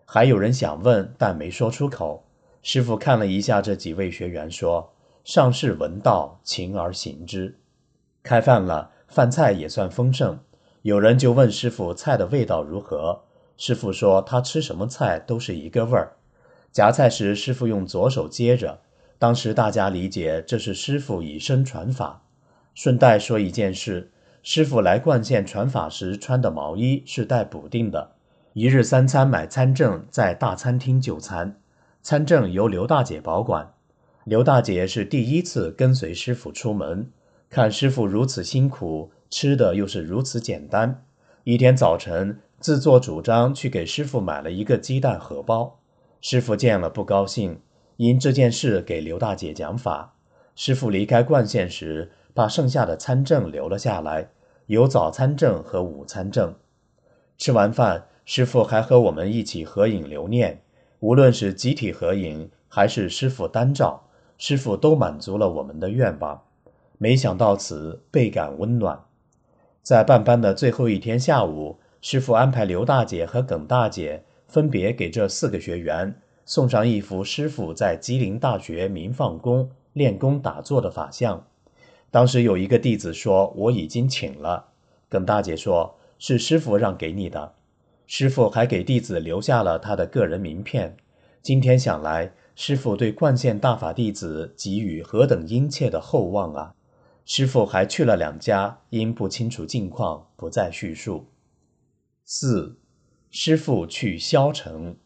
[0.07, 2.25] 还有人想问，但没说出口。
[2.63, 4.91] 师傅看了一下这几位学员，说
[5.23, 7.59] ：“上士闻道，勤而行之。”
[8.25, 8.91] 开饭了。
[9.07, 10.39] 饭菜也算丰盛，
[10.81, 13.25] 有人就问师傅菜的味道如何。
[13.59, 16.17] 师傅说他吃什么菜都是一个味儿。
[16.73, 18.81] 夹菜时，师傅用左手接着。
[19.21, 22.23] 当时大家理解这是师傅以身传法。
[22.75, 24.11] 顺带说一件事：
[24.43, 28.13] 师傅来冠县传法时穿的毛衣是带补丁的。
[28.55, 31.61] 一日三餐买餐证，在大餐厅就餐，
[32.03, 33.75] 餐证由刘大姐保管。
[34.25, 37.11] 刘大姐是第一次跟随师傅出门。
[37.51, 41.05] 看师傅如此辛苦，吃的又是如此简单。
[41.45, 45.79] 一天早晨，自作主张去给师傅买了一个鸡蛋荷包。
[46.23, 47.61] 师傅见了不高兴，
[48.01, 50.15] 因这件事给刘大姐讲法。
[50.57, 54.31] 师傅离开冠县时，把剩下的参政留了下来，
[54.69, 56.55] 有早餐证和午餐证。
[57.37, 60.63] 吃完饭，师傅还和我们一起合影留念。
[61.01, 64.09] 无论是集体合影，还是师傅单照，
[64.39, 66.45] 师傅都满足了我们的愿望。
[66.97, 68.99] 没想到此，倍感温暖。
[69.83, 76.19] 在办班的最后一天下午，师傅安排刘大姐和耿大姐分别给这四个学员
[76.51, 81.47] 送上一幅师傅在吉林大学明放宫练功打坐的法像。
[82.11, 84.71] 当时有一个弟子说：“我已经请了。”
[85.09, 87.55] 耿大姐说：“是师傅让给你的。”
[88.09, 90.97] 师傅还给弟子留下了他的个人名片。
[91.41, 96.75] 今天想来，师傅对冠县大法弟子给予何等殷切的厚望啊！
[97.25, 101.27] 师傅还去了两家，因不清楚近况，不再叙述。
[102.25, 102.77] 四，
[103.31, 104.97] 师傅去萧城。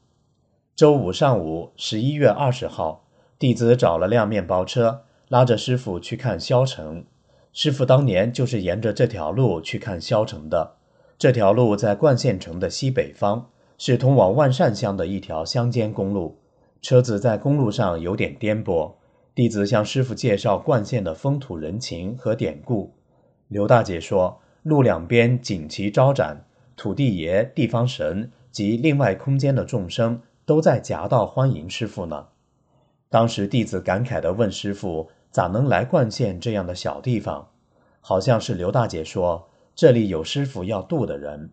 [0.76, 3.04] 周五上午，十一月二十号，
[3.38, 7.04] 弟子找了辆面包车，拉着师傅去看萧城。
[7.52, 10.74] 师傅当年就是沿着这条路去看萧城的。
[11.16, 16.40] 这条路在冠县城的西北方，是通往万善乡的一条乡间公路。
[16.82, 18.94] 车子在公路上有点颠簸。
[19.32, 22.92] 弟子向师傅介绍冠县的风土人情和典故。
[23.46, 26.44] 刘大姐说，路两边锦旗招展，
[26.76, 32.26] 土地爷、地方神及另外空间的众生都在夹道欢迎师傅呢。
[33.08, 37.48] 当时弟子感慨地问师傅：“咋能来冠县这样的小地方？”
[38.00, 39.48] 好像是刘大姐说。
[39.76, 41.50] 这里有师傅要渡的人。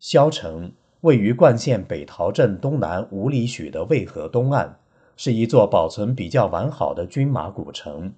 [0.00, 4.80] 萧城位于冠县北陶镇东南五里许的渭河东岸，
[5.16, 8.12] 是一座保存比较完好的军马古城。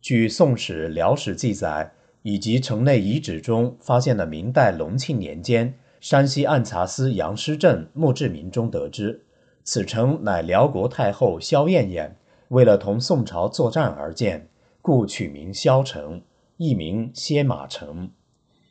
[0.00, 9.24] 据《宋史》《辽史》记载，以及城内遗址中发现的明代隆庆年间山西按察司杨师镇墓志铭中得知，
[9.70, 12.16] 此城乃辽国太后萧燕燕
[12.48, 14.48] 为了同宋朝作战而建，
[14.80, 16.22] 故取名萧城，
[16.56, 18.10] 亦名歇马城。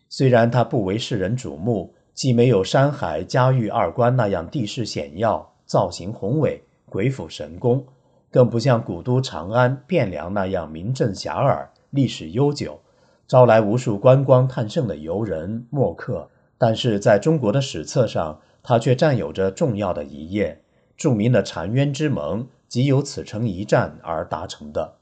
[0.10, 7.86] 虽然它不为世人瞩目，既没有山海嘉峪二关那样地势险要、造型宏伟、鬼斧神工，
[8.32, 12.80] 更不像古都长安、汴梁那样名震遐迩、历史悠久，
[13.28, 16.28] 招来无数观光探胜的游人墨客。
[16.58, 20.64] 但是，在中国的史册上，它却占有着重要的一页。
[20.98, 24.96] 著名的澶渊之盟即由此城一战而达成的。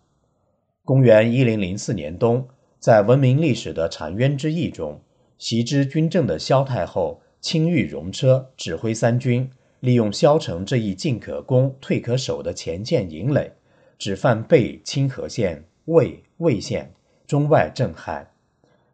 [0.83, 2.47] 公元一零零四年冬。
[2.77, 5.01] 在闻名历史的澶渊之役中，
[5.39, 13.51] 袭之军政的萧太后亲御戎车，指挥三军，利用萧城这一进可攻、退可守的前线营垒，
[13.97, 16.93] 只犯被清河县、魏魏县
[17.25, 18.29] 中外震撼。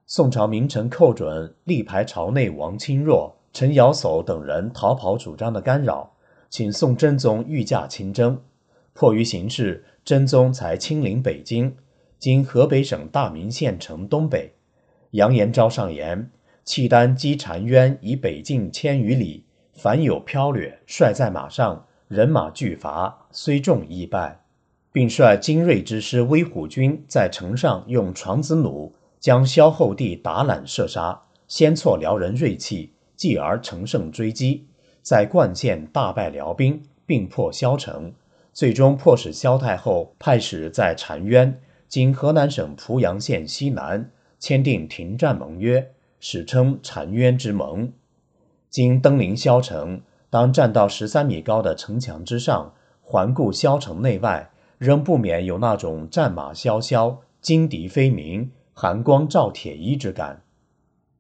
[0.06, 6.11] 宋朝名臣寇准力排朝内王钦若、陈尧叟等人逃跑主张的干扰，
[6.52, 8.42] 请宋真宗御驾亲征。
[8.94, 11.78] 迫于形势，真宗才亲临北京。
[12.20, 14.54] 今河北省大名县城东北，
[15.12, 16.30] 杨延昭上言：
[16.66, 24.44] 契丹击澶渊以北境千余里，凡有飘掠，率在马上，人马俱乏，虽众亦败，
[24.92, 34.68] 并率精锐之师威虎军在城上用床子弩将萧后帝打揽射杀，先挫辽人锐气，继而乘胜追击，
[35.02, 38.14] 在冠县大败辽兵，并破萧城，
[38.54, 41.60] 最终迫使萧太后派使在澶渊。
[41.88, 47.92] 经河南省濮阳县西南签订停战盟约，史称澶渊之盟。
[48.70, 60.44] 经登临萧城，当站到十三米高的城墙之上，环顾萧城内外，仍不免有那种战马萧萧、金笛飞鸣、寒光照铁衣之感。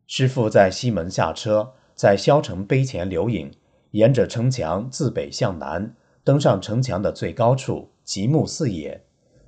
[0.07, 3.51] 师傅在西门下车，在萧城碑前留影，
[3.91, 9.03] 沿着城墙自北向南，登上城墙的最高处，极目四野。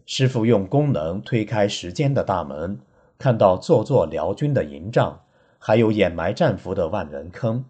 [0.06, 2.80] 师傅用功能推开时间的大门，
[3.18, 5.22] 看到座座辽军的营帐，
[5.58, 7.64] 还有掩埋战俘的万人坑。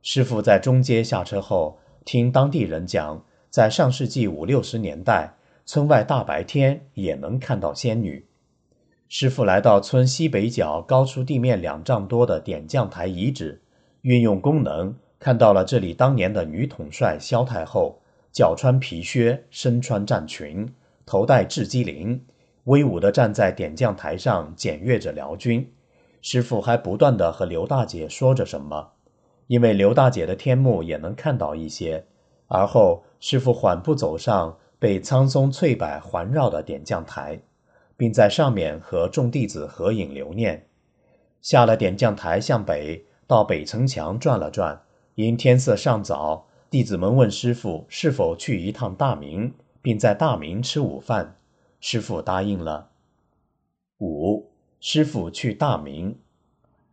[0.00, 5.34] 师傅在中街下车后，听当地人讲，在上世纪五六十年代，
[5.66, 8.26] 村外大白天也能看到仙女。
[9.08, 13.60] 师傅来到村西北角高出地面两丈多的点将台遗址，
[14.00, 18.00] 运用功能看到了这里当年的女统帅萧太后，
[18.32, 20.74] 脚穿皮靴，身穿战裙。
[21.06, 22.20] 头戴雉鸡翎，
[22.64, 25.70] 威武地站在点将台上检阅着辽军。
[26.22, 28.92] 师傅还不断地和刘大姐说着什么，
[29.46, 32.06] 因为刘大姐的天目也能看到一些。
[32.46, 37.40] 而后，师傅缓步走上被苍松翠柏环绕的点将台，
[37.96, 40.66] 并在上面和众弟子合影留念。
[41.42, 44.80] 下了点将台，向北到北城墙转了转。
[45.16, 51.36] 因天色尚早，弟子们问师傅是否去一趟大明，并在大明吃午饭。
[51.80, 52.90] 师傅答应了。
[53.98, 54.50] 五，
[54.80, 56.18] 师傅去大明。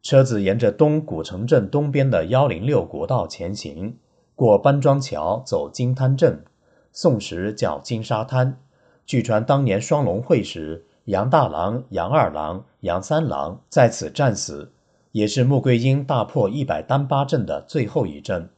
[0.04, 3.98] 车子沿着东古城镇东边的幺零六国道前行，
[4.36, 6.44] 过班庄桥，走金滩镇。
[6.92, 8.60] 宋时叫金沙滩。
[9.06, 10.86] 据传当年双龙会时。
[11.06, 14.72] 杨大郎、杨二郎、杨三郎在此战死，
[15.12, 18.50] 也是穆桂英大破一百单八阵的最后一阵。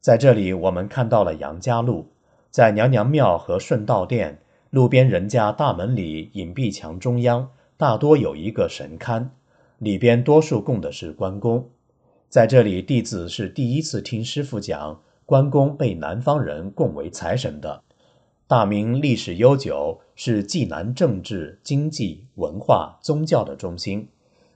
[0.00, 2.12] 在这里，我们看到了杨家路，
[2.50, 9.28] 在娘娘庙和顺道殿路边人家大门里隐蔽墙中央，大多有一个神龛，
[9.78, 11.68] 里边多数供的是关公。
[12.28, 17.82] 在这里，弟子是第一次听师傅讲关公被南方人供为财神的。
[18.46, 24.08] 大明历史悠久，是济南政治、经济、文化、宗教的中心。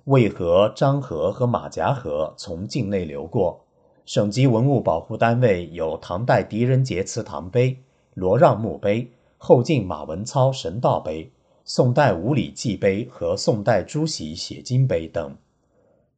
[0.05, 3.65] 渭河、漳河和马夹河从境内流过。
[4.05, 7.79] 省级文物保护单位有唐代狄仁杰祠堂碑、
[8.13, 11.33] 罗让墓碑、后晋马文操神道碑、
[11.65, 15.35] 宋代五礼记碑和宋代朱熹写经碑等。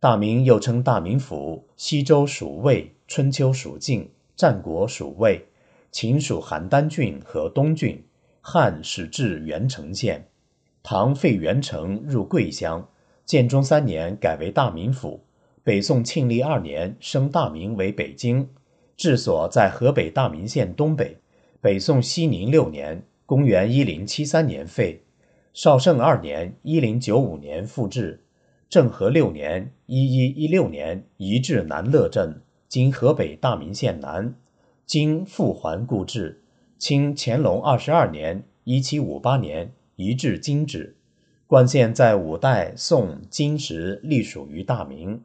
[0.01, 5.47] 大明又称大名府，西周属魏，春秋属晋，战国属魏。
[5.93, 8.05] 秦属邯郸郡和东郡，
[8.41, 10.29] 汉始置元城县，
[10.83, 12.87] 唐废元城入桂乡，
[13.27, 15.21] 建中三年改为大名府。
[15.63, 18.47] 北宋庆历二年升大名为北京，
[18.97, 21.19] 治所在河北大名县东北。
[21.61, 25.03] 北宋熙宁六年（公元1073年）废。
[25.53, 28.23] 绍圣二年 （1095 年）复置。
[28.69, 34.35] 政和六年 （1116 年）移至南乐镇，今河北大名县南。
[34.85, 36.43] 今复还故治，
[36.79, 40.96] 清乾隆二十二年（一七五八年）移至今址。
[41.49, 45.23] 冠县在五代、宋、金时隶属于大明。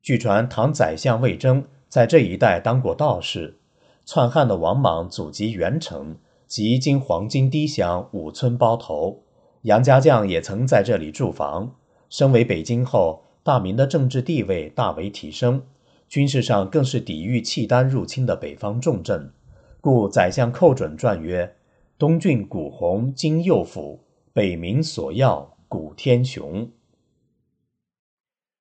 [0.00, 3.58] 据传唐宰相魏征在这一带当过道士。
[4.06, 6.14] 篡汉的王莽祖籍元城，
[6.46, 9.24] 即今黄金堤乡五村包头。
[9.62, 11.74] 杨家将也曾在这里驻防。
[12.08, 15.62] 升为北京后，大明的政治地位大为提升。
[16.08, 19.32] 军事上更是抵御契丹入侵的北方重镇，
[19.80, 21.56] 故宰相寇准传曰
[21.98, 24.03] ：“东郡古洪今右府，
[24.34, 26.68] 北冥所要古天雄。”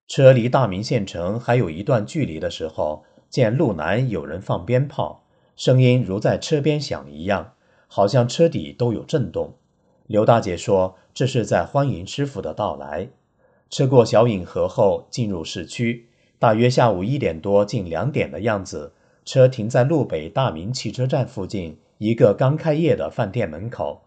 [0.08, 7.56] 车离大明县城还有一段距离的时候，见路南有人放鞭炮，声音如在车边响一样，
[7.88, 9.56] 好像车底都有震动。
[10.06, 13.10] 刘大姐说：“这是在欢迎师傅的到来。”
[13.72, 16.10] 车过小引河后，进入市区。
[16.38, 18.94] 大约下午一点多，近两点的样子，
[19.26, 24.04] 车停在路北大明汽车站附近一个刚开业的饭店门口。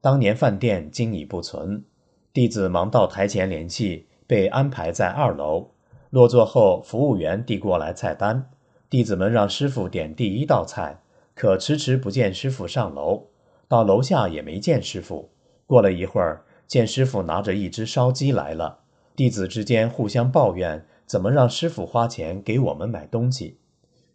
[0.00, 1.84] 当年饭店今已不存。
[2.32, 5.70] 弟子忙到台前联系，被安排在二楼。
[6.10, 8.50] 落座后，服务员递过来菜单，
[8.88, 11.00] 弟子们让师傅点第一道菜，
[11.34, 13.26] 可迟迟不见师傅上楼。
[13.66, 15.30] 到楼下也没见师傅。
[15.66, 18.80] 过了一会儿，见师傅拿着一只烧鸡来了，
[19.14, 20.86] 弟子之间互相抱怨。
[21.04, 23.58] 怎么让师傅花钱给我们买东西？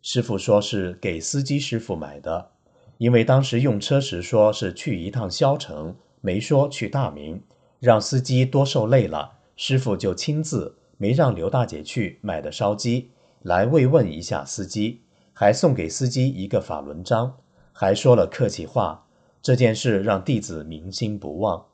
[0.03, 2.51] 师傅说是给司机师傅买的，
[2.97, 7.41] 因为当时用车时说是去一趟萧城，没说去大明，
[7.79, 15.01] 让司机多受累了，师傅就亲自没让刘大姐去买的烧鸡来慰问一下司机，
[15.33, 17.35] 还送给司机一个法轮章，
[17.71, 19.05] 还说了客气话。
[19.41, 21.65] 这件事让弟子铭心不忘。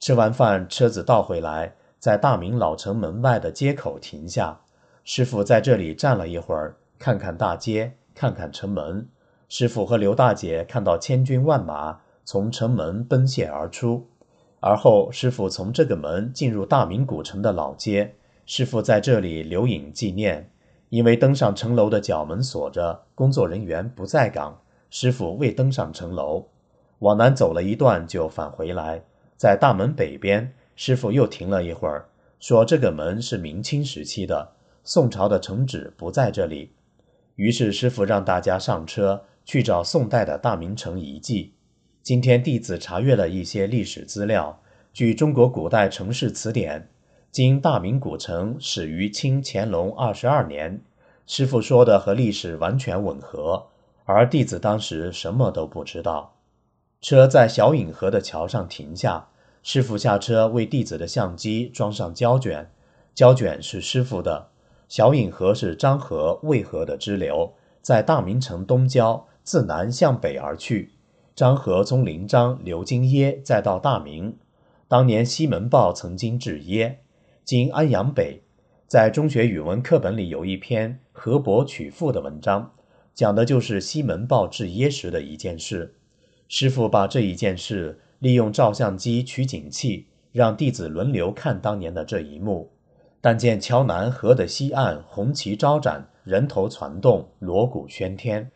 [0.00, 1.74] 吃完饭，车子倒回来。
[2.00, 4.60] 在大明老城门外的街口停下，
[5.04, 9.08] 师傅在这里站了一会儿，看看大街，看看城门。
[9.48, 14.06] 师傅和刘大姐看到千军万马从城门奔泻而出，
[14.60, 18.14] 而后师傅从这个门进入大明古城的老街。
[18.44, 20.50] 师傅在这里留影纪念，
[20.90, 26.46] 因为登上城楼的角门锁着，工作人员不在岗，师傅未登上城楼。
[26.98, 29.02] 往南走了一段就返回来，
[29.36, 30.52] 在大门北边。
[30.76, 32.06] 师傅又停了一会儿，
[32.38, 34.52] 说：“这个门是明清时期的，
[34.84, 36.72] 宋朝的城址不在这里。”
[37.34, 41.54] 于是师傅让大家上车去找宋代的大明城遗迹。
[42.02, 44.60] 今天弟子查阅了一些历史资料，
[44.92, 46.78] 据《中国古代城市词典》，
[47.32, 50.78] 今大明古城始于清乾隆二十二年。
[51.26, 53.68] 师傅说的和历史完全吻合，
[54.04, 56.36] 而弟子当时什么都不知道。
[57.00, 59.28] 车在小引河的桥上停下。
[59.62, 62.70] 师傅下车为弟子的相机装上胶卷，
[63.14, 64.48] 胶卷是师傅的。
[64.88, 70.92] 小引河是漳河、渭河的支流，在大明城东郊，自南向北而去。
[71.34, 74.36] 漳河从临漳流经耶，再到大明。
[74.88, 76.98] 当年西门豹曾经治耶，
[77.46, 78.42] 今安阳北。
[78.86, 82.72] 在中学语文课本里有一篇《河伯取妇》的文章，
[83.14, 85.94] 讲的就是西门豹治耶时的一件事。
[86.46, 92.70] 师傅把这一件事利用照相机取景器，让弟子轮流看当年的这一幕。
[93.22, 98.50] 但见桥南河的西岸红旗招展，人头攒动，锣鼓喧天。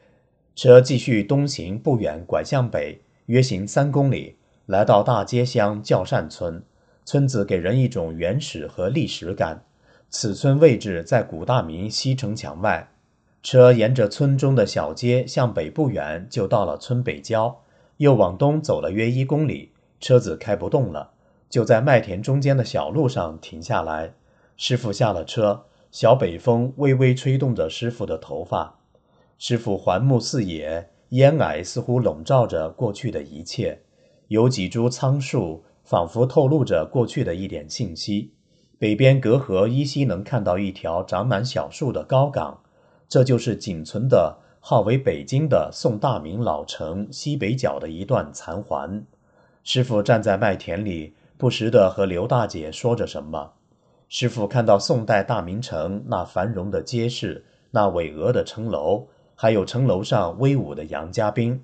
[0.55, 4.37] 车继续东行不远，拐向北，约行三公里，
[4.67, 6.63] 来到大街乡教善村。
[7.05, 9.65] 村子给人一种原始和历史感。
[10.11, 12.93] 此村位置在古大明西城墙外，
[13.43, 17.61] 车沿着村中的小街向北不远，就到了村北郊。
[17.97, 21.13] 又往东走了约一公里，车子开不动了，
[21.49, 24.13] 就在麦田中间的小路上停下来。
[24.57, 28.82] 师傅下了车，小北风微微吹动着师傅的头发。
[29.45, 33.83] 师傅环目四野，烟霭似乎笼罩着过去的一切，
[34.29, 38.33] 有几株苍树仿佛透露着过去的一点信息。
[38.79, 42.61] 北边隔河依稀能看到一条长满小树的高岗，
[43.09, 49.05] 这就是仅存的号为北京的宋大明老城西北角的一段残垣。
[49.65, 53.55] 师傅站在麦田里，不时地和刘大姐说着什么。
[54.09, 59.09] 师傅看到宋代大明城那繁荣的街市，那巍峨的城楼，
[59.43, 61.61] 还有城楼上威武的杨家兵。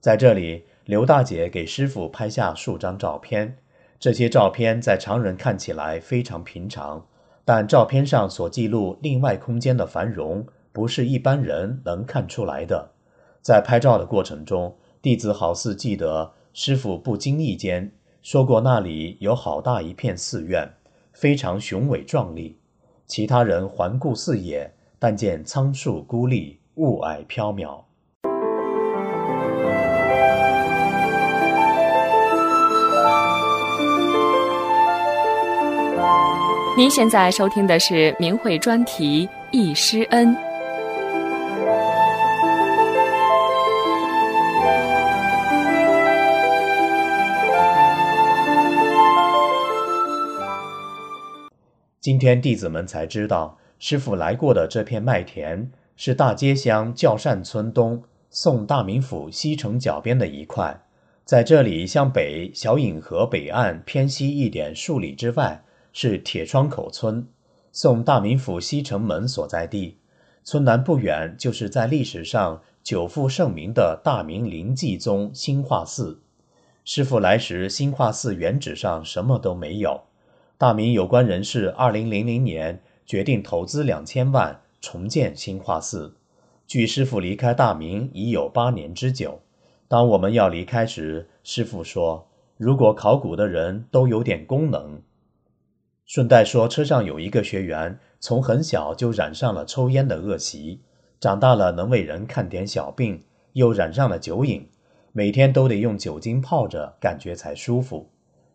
[0.00, 3.58] 在这里，刘大姐给师傅拍下数张照片。
[4.00, 7.06] 这些照片在常人看起来非常平常，
[7.44, 12.90] 但照片上所记录另外空间的繁荣，不是一般人能看出来的。
[13.40, 20.68] 在拍照的过程中，弟子好似记得师傅不经意间说过，那里有好大一片寺院，
[21.12, 22.58] 非常雄伟壮丽。
[23.06, 27.82] 其他人环顾四野，但见苍树孤立，雾霭缥缈。
[36.74, 40.34] 您现在收听的是明慧专题《忆师恩》。
[52.00, 60.82] 今天弟子们才知道，师傅来过的这片麦田是大街乡教善村东宋大名府西城角边的一块，
[61.24, 65.64] 在这里向北小引河北岸偏西一点数里之外。
[65.94, 67.28] 是铁窗口村，
[67.70, 69.98] 宋大名府西城门所在地。
[70.42, 76.22] 村南不远，就是在历史上久负盛名的大明灵济宗兴化寺。
[76.82, 80.04] 师傅来时，兴化寺原址上什么都没有。
[80.56, 86.14] 大明有关人士二零零零年决定投资两千万重建兴化寺。
[86.66, 89.40] 距师傅离开大明已有八年之久。
[89.88, 92.28] 当我们要离开时，师傅说
[92.58, 95.00] ：“如果考古的人都有点功能。”
[96.04, 100.80] 顺带说，车上有一个学员，从很小就染上了抽烟的恶习，
[101.20, 103.22] 长大了能为人看点小病，
[103.52, 104.68] 又染上了酒瘾，
[105.12, 108.10] 每天都得用酒精泡着，感觉才舒服。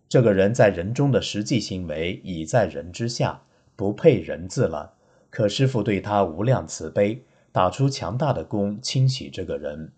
[0.10, 3.44] 这个人在人中的实际行为已在人之下，
[3.76, 4.94] 不配人字了。
[5.38, 7.22] 可师傅对他无量慈悲，
[7.52, 9.92] 打出强大的功清洗这个人。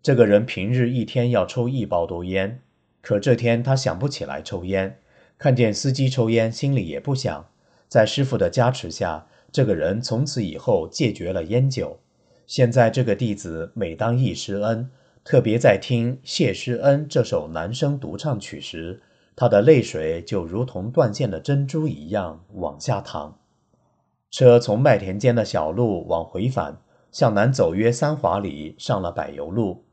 [0.00, 2.60] 这个人平日一天要抽一包多烟，
[3.00, 5.00] 可这天他想不起来抽烟。
[5.36, 7.44] 看见司机抽烟，心里也不想。
[7.88, 11.98] 在师傅的加持下，这个人从此以后戒绝了烟酒。
[12.46, 14.88] 现在这个弟子每当忆师恩，
[15.24, 19.02] 特别在听谢师恩这首男声独唱曲时，
[19.34, 23.36] 他的泪水就如同断线的珍珠一样往下淌。
[24.34, 26.78] 车从麦田间的小路往回返，
[27.12, 29.84] 向南走约三华里，上了柏油路。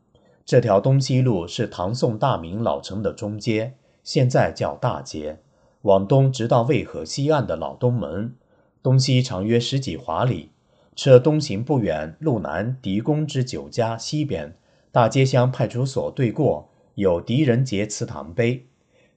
[0.44, 3.74] 这条东西路是唐宋大明老城的中街。
[4.02, 5.38] 现在叫大街，
[5.82, 8.34] 往东直到渭河西岸的老东门，
[8.82, 10.50] 东西长约十几华里。
[10.96, 14.56] 车东行不远，路南狄公之酒家西边，
[14.90, 18.66] 大街乡派出所对过有狄仁杰祠堂碑。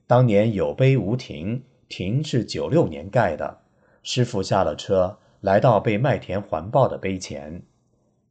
[0.06, 3.62] 当年有碑无亭，亭是九六年盖的。
[4.08, 7.64] 师傅下了车，来到被麦田环抱的碑前。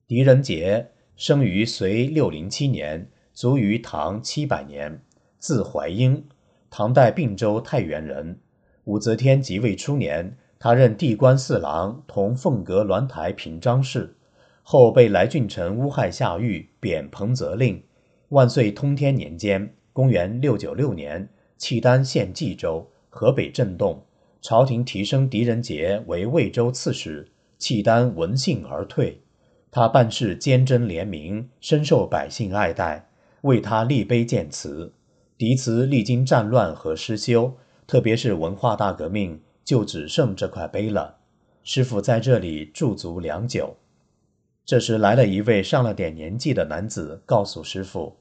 [0.07, 5.01] 狄仁杰生于隋六零七年，卒于唐七百年，
[5.37, 6.25] 字怀英。
[6.69, 8.39] 唐代并州太原人，
[8.85, 14.15] 武则天即位初年，他任地官四郎，同凤阁鸾台平章事，
[14.63, 17.83] 后被来俊臣诬害下狱，贬彭泽令。
[18.29, 21.27] 万岁通天年间（公元696年），
[21.59, 24.04] 契丹陷冀州，河北震动，
[24.47, 27.27] 朝廷提升狄仁杰为魏州刺史，
[27.57, 29.19] 契丹闻信而退。
[29.71, 33.09] 他办事坚贞廉明，深受百姓爱戴，
[33.41, 34.93] 为他立碑建祠。
[35.35, 37.55] 狄祠历经战乱和失修，
[37.87, 41.17] 特别是文化大革命，就只剩这块碑了。
[41.63, 43.75] 师傅在这里驻足良久。
[44.63, 48.15] 这时来了一位上了点年纪的男子，告诉师傅，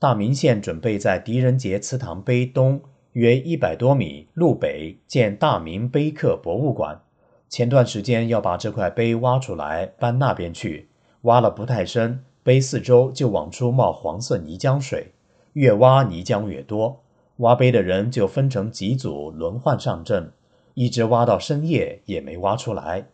[0.00, 2.82] 大明县准备在狄仁杰祠堂碑东
[3.18, 7.00] 约一百多米路北建大明碑刻博物馆。
[7.48, 10.88] 前段时间要把这块碑挖出来搬那边去，
[11.22, 15.10] 挖了不太深，碑四周就往出冒黄色泥浆水，
[15.54, 17.02] 越挖泥浆越多。
[17.38, 20.30] 挖碑的人就分成几组轮换上阵，
[20.74, 23.08] 一直挖到深夜也没挖出来。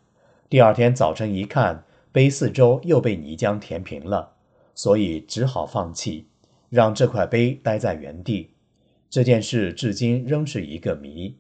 [0.51, 1.83] 第二天早晨一看。
[2.13, 4.35] 碑四周又被泥浆填平了，
[4.73, 6.29] 所以只好放弃，
[6.69, 8.51] 让这块碑待在原地。
[9.15, 11.37] 这件事至今仍是一个谜。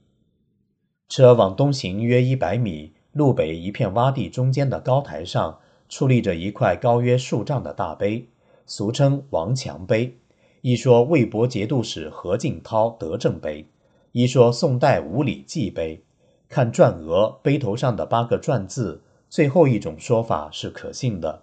[1.09, 5.59] 车往东行约一百米，路北一片洼地中间的高台上，
[5.91, 8.29] 矗立着一块高约数丈的大碑，
[8.65, 10.17] 俗称王强碑。
[10.61, 13.67] 一说魏博节度使何敬涛德政碑，
[14.13, 16.05] 一说宋代五里记碑。
[16.49, 19.03] 看篆额，碑头上的八个篆字。
[19.29, 21.43] 最后一种说法是可信的。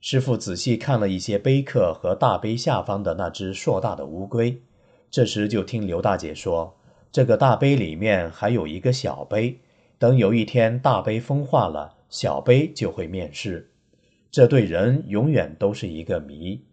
[0.00, 4.60] 师傅仔细看了一些碑刻和大碑下方的那只硕大的乌龟，
[5.14, 6.76] 这时就听刘大姐说
[7.12, 9.60] ：“这个大碑里面还有一个小碑，
[9.96, 13.70] 等有一天大碑风化了，小碑就会面世。
[14.28, 16.64] 这对人永远都是一个谜。”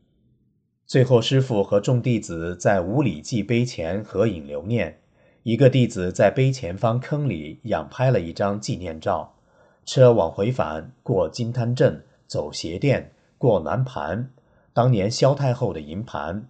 [0.87, 5.01] 最后，师傅和众弟子在五里祭碑前合影留念，
[5.43, 9.35] 一个弟子在碑前方坑里仰拍了一张纪念照。
[9.85, 14.31] 车往回返，过金滩镇，走鞋店，过南盘，
[14.73, 16.49] 当年萧太后的营盘。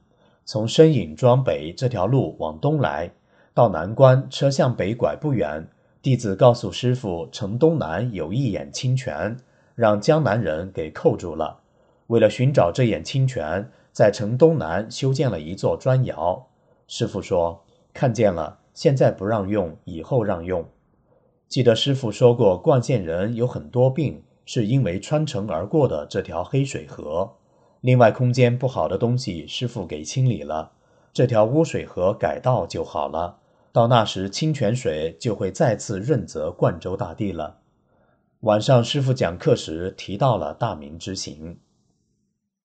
[0.51, 3.09] 从深影庄北这条路往东来，
[3.53, 5.65] 到南关，车向北拐不远。
[6.01, 9.37] 弟子告诉师傅，城东南有一眼清泉，
[9.75, 11.61] 让江南人给扣住了。
[12.07, 16.47] 为了寻找这眼清泉，在城东南修建了一座砖窑。
[16.85, 17.63] 师傅说
[17.95, 20.65] ：“看见了，现在不让用，以后让用。”
[21.47, 27.37] 记得师傅说过，冠县人有很多病，是因为穿城而过的这条黑水河。
[27.81, 30.71] 另外，空间不好的东西，师傅给清理了，
[31.11, 33.39] 这条污水河改道就好了。
[33.71, 37.57] 到那时，清泉水就会再次润泽冠州大地了。
[38.41, 41.57] 晚上，师傅讲课时提到了大明之行。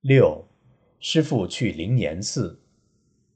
[0.02, 0.46] 六，
[1.00, 2.60] 师傅去灵岩寺。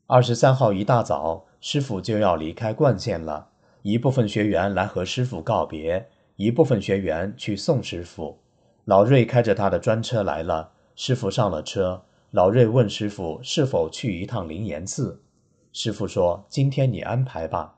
[0.06, 3.48] 二十三号一大早，师傅就要离开冠县了。
[3.82, 8.38] 一部分学员来和师傅告别，一部分学员去送师傅。
[8.84, 10.72] 老瑞开着他的专车来了，
[11.02, 12.02] 师傅上了车。
[12.30, 15.22] 老瑞问师傅是否去一趟灵岩寺，
[15.72, 17.76] 师傅说：“今天你安排吧。”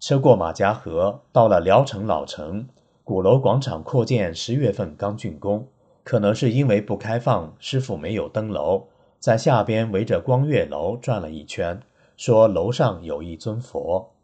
[0.00, 2.66] 车过马家河，到了聊城老城，
[3.04, 5.68] 鼓楼广场扩建，十月份刚竣工，
[6.02, 8.86] 可能是因为不开放，师傅没有登楼，
[9.20, 11.78] 在下边围着光月楼转了一圈，
[12.16, 14.14] 说楼上有一尊佛。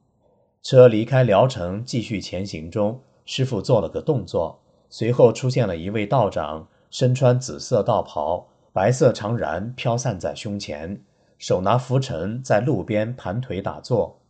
[0.62, 11.02] 车离开聊城，继续前行中，师傅做了个动作，随后出现了一位道长，身穿紫色道袍，白色长髯飘散在胸前，
[11.38, 14.20] 手拿拂尘，在路边盘腿打坐。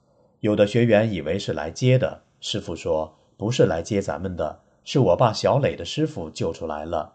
[0.40, 7.12] 有的学员以为是来接的，师傅说不是来接咱们的，是我把小磊的师傅救出来了。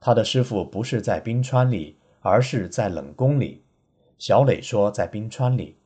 [0.00, 3.62] 他的师傅不是在冰川里，而是在冷宫里。
[4.18, 5.78] 小磊说在冰川里，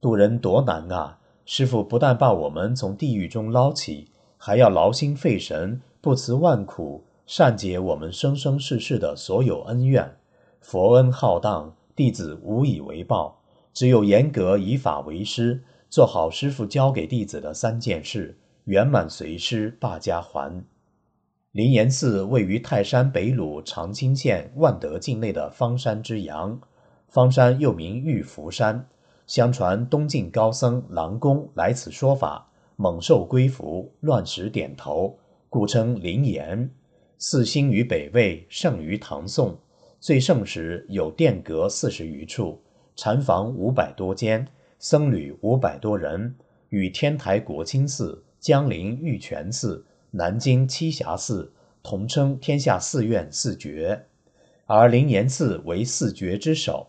[0.00, 1.20] 渡人多难啊！
[1.46, 10.16] 师傅不但把我们从地狱中捞起，还要劳心费神、不辞万苦，善解我们生生世世的所有恩怨。
[10.60, 13.40] 佛恩浩荡，弟子无以为报，
[13.72, 20.64] 只有严格以法为师，做好师傅教给弟子的三件事，圆满随师，把家还。
[21.52, 26.60] 灵岩寺位于泰山北鲁长清县万德境内的方山之阳，
[27.08, 28.88] 方山又名玉福山。
[29.26, 35.18] 相传东晋高僧郎公来此说法，猛兽归伏，乱石点头，
[35.48, 36.70] 故称灵岩。
[37.24, 39.56] 寺兴于北魏，盛于唐宋，
[40.00, 42.60] 最盛时有殿阁四十余处，
[42.96, 44.48] 禅房五百多间，
[44.80, 46.34] 僧侣五百多人，
[46.70, 54.06] 与天台国清寺、江陵玉泉寺、南京栖霞寺同称天下寺院四绝，
[54.66, 56.88] 而灵岩寺为四绝之首。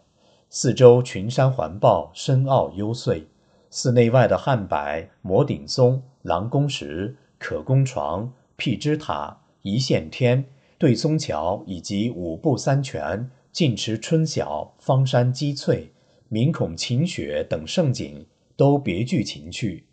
[0.50, 3.26] 四周群山环抱，深奥幽邃。
[3.70, 10.46] 寺内外的汉柏、摩顶松、狼宫石、可宫床、辟支塔、一线天、
[10.78, 15.92] 对松桥以及五步三泉、晋池春晓、方山积翠、
[16.28, 19.88] 明孔晴雪等胜景，都别具情趣。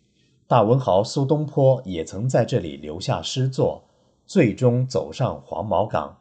[0.49, 3.85] 大文豪苏东坡也曾在这里留下诗作，
[4.27, 6.19] 最终走上黄毛岗。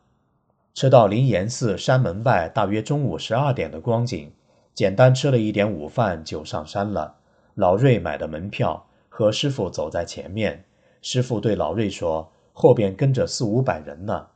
[0.76, 4.32] 车到灵岩寺山门外，大约中午十二点的光景。
[4.76, 7.16] 简单吃了一点午饭，就上山了。
[7.56, 10.64] 老瑞买的门票，和师傅走在前面。
[11.02, 12.32] 师傅对老瑞说
[12.62, 14.28] ：“后边跟着四五百人呢。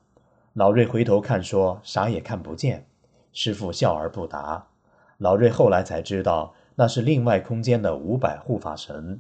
[0.54, 2.86] 老瑞回头看，说啥也看不见。
[3.34, 4.66] 师傅笑而不答。
[5.18, 9.20] 老瑞后来才知道，那是另外空间的五百护法神。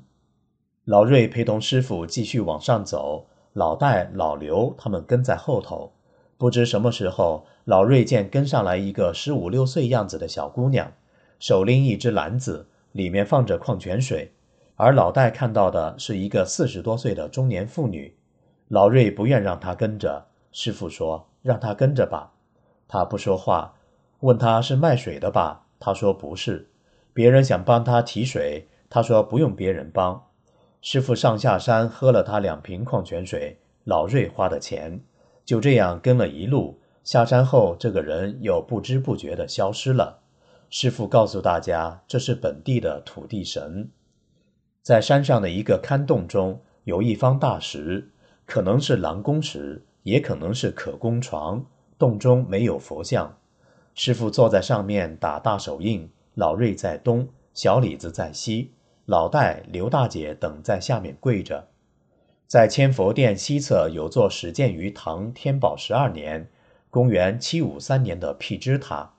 [0.85, 5.91] 老瑞陪同师傅继续往上走，老戴、老刘他们跟在后头。
[6.37, 10.93] 不知什么时候，老瑞见跟上来一个十五六岁样子的小姑娘，
[11.39, 14.31] 手拎一只篮子，里面放着矿泉水。
[14.77, 18.15] 而老戴看到的是一个四十多岁的中年妇女，
[18.73, 20.25] 老瑞不愿让他跟着。
[20.51, 22.33] 师傅说：“让他跟着吧。”
[22.89, 23.75] 他不说话。
[24.21, 25.67] 问他是卖水的吧？
[25.79, 26.71] 他说不是。
[27.13, 30.25] 别人想帮他提水，他说不用别人帮。
[30.81, 34.99] 师傅上下山喝了他两瓶矿泉水，老瑞花的钱。
[35.45, 40.21] 就这样跟了一路，下山后这个人又不知不觉地消失了。
[40.71, 43.91] 师傅告诉大家，这是本地的土地神。
[44.81, 48.09] 在山上的一个龛洞中，有一方大石，
[48.45, 51.65] 可能是狼宫石，也可能是可宫床。
[51.97, 53.37] 洞中没有佛像，
[53.95, 56.09] 师傅坐在上面打大手印。
[56.35, 58.71] 老瑞在东，小李子在西，
[59.05, 61.67] 老戴、刘大姐等在下面跪着。
[62.47, 66.49] 在千佛殿西侧有座始建于唐天宝十二年
[66.89, 69.13] （公元753年）的辟支塔，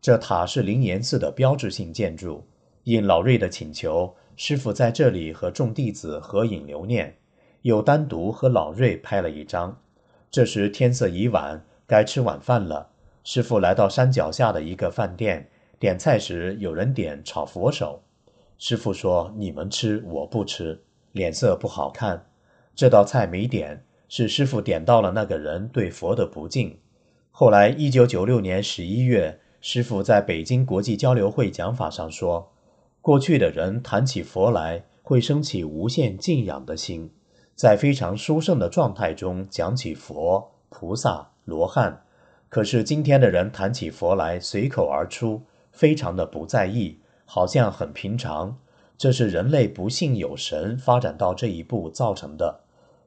[0.00, 2.46] 这塔是灵岩寺的标志性建筑。
[2.84, 4.14] 应老瑞的请求。
[4.36, 7.14] 师傅在这里和众弟子合影留念，
[7.62, 9.78] 又单独和老瑞拍了一张。
[10.30, 12.90] 这时天色已晚，该吃晚饭了。
[13.24, 15.48] 师傅来到山脚下的一个饭店，
[15.78, 18.02] 点菜时有人点炒佛手，
[18.58, 20.82] 师傅说：“你们吃，我不吃，
[21.12, 22.26] 脸色不好看。”
[22.74, 26.78] 这道菜没点，是师傅点到了那个人对佛的不敬。
[27.30, 32.52] 后来，一九九六年十一月，师傅在北京国际交流会讲法上说。
[33.02, 37.10] 过去的人谈起佛来，会升起无限敬仰的心，
[37.60, 42.04] 在非常殊胜的状态中讲起佛、菩萨、罗汉。
[42.48, 48.56] 可是今天的人谈起佛来，随口而出，非常的不在意，好像很平常。
[48.96, 52.60] 这是人类不信有神发展到这一步造成的。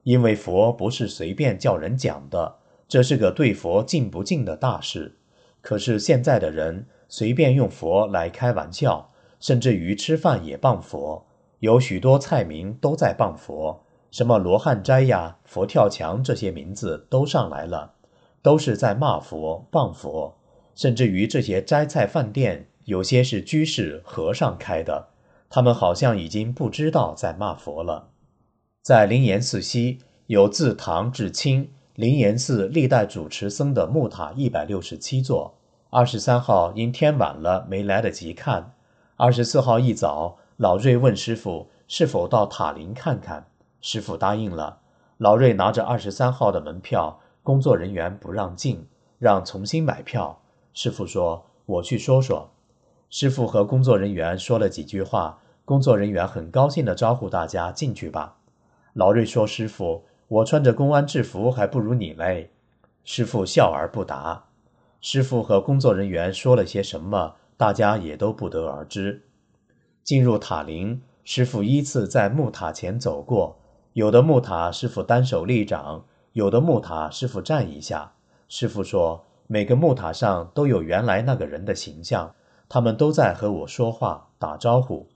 [0.04, 5.18] 因为佛不是随便叫人讲的，这是个对佛敬不敬的大事。
[5.62, 9.10] 可是现在的人随便用佛来开玩笑。
[9.40, 11.26] 甚至于吃饭也谤佛，
[11.58, 13.84] 有许多菜名都在谤佛，
[14.14, 17.94] 什么罗汉斋呀、佛跳墙这些名字都上来了，
[18.44, 20.38] 都是在骂佛、谤佛。
[20.76, 25.08] 甚至于这些斋菜饭店，有些是居士、和尚开的，
[25.50, 28.10] 他们好像已经不知道在骂佛了。
[28.84, 29.98] 在灵岩寺西
[30.28, 35.58] 有自唐至清灵岩寺历代主持僧的木塔一百六十七座，
[35.90, 38.76] 二十三号因天晚了没来得及看。
[39.16, 43.48] 二十四号一早，老瑞问师傅是否到塔林看看，
[43.84, 44.80] 师傅答应了。
[45.18, 48.88] 老瑞拿着二十三号的门票，工作人员不让进，
[49.20, 50.42] 让重新买票。
[50.74, 52.50] 师傅说：“我去说说。”
[53.12, 58.38] 师傅和工作人员说了几句话，工作人员很高兴地招呼大家进去吧。
[58.94, 62.52] 老瑞说：“师傅，我穿着公安制服还不如你嘞。”
[63.04, 64.46] 师傅笑而不答。
[65.02, 67.36] 师傅和工作人员说了些什么？
[67.58, 69.24] 大家也都不得而知。
[70.06, 73.60] 进入塔林，师傅依次在木塔前走过，
[73.94, 78.14] 有的木塔师傅单手立掌，有的木塔师傅站一下。
[78.50, 82.34] 师傅说，每个木塔上都有原来那个人的形象，
[82.68, 85.08] 他们都在和我说话打招呼。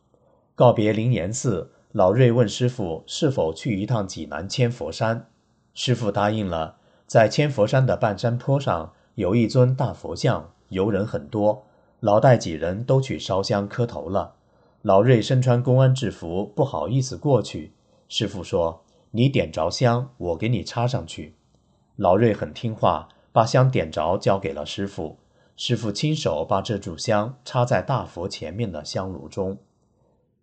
[0.53, 5.28] 告别灵岩寺，老瑞问师傅是否去一趟济南千佛山，
[5.73, 6.75] 师傅答应了。
[7.07, 11.65] 在千佛山的半山坡上有一尊大佛像，游人很多。
[11.99, 14.36] 老戴几人都去烧香磕头了，
[14.84, 17.73] 老瑞身穿公安制服，不好意思过去。
[18.09, 21.35] 师傅说：“你点着香，我给你插上去。”
[21.97, 25.17] 老瑞很听话，把香点着，交给了师傅。
[25.55, 29.57] 师傅亲手把这炷香插在大佛前面的香炉中。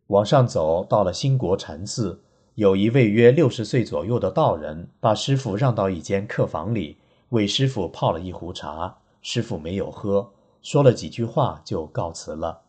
[0.08, 2.20] 往上走，到了兴国禅寺，
[2.56, 6.98] 有一位约六十岁左右的道人，把师傅让到一间客房里，
[7.30, 8.98] 为师傅泡了一壶茶。
[9.22, 10.32] 师傅没有喝。
[10.60, 12.62] 说了几句话就告辞了。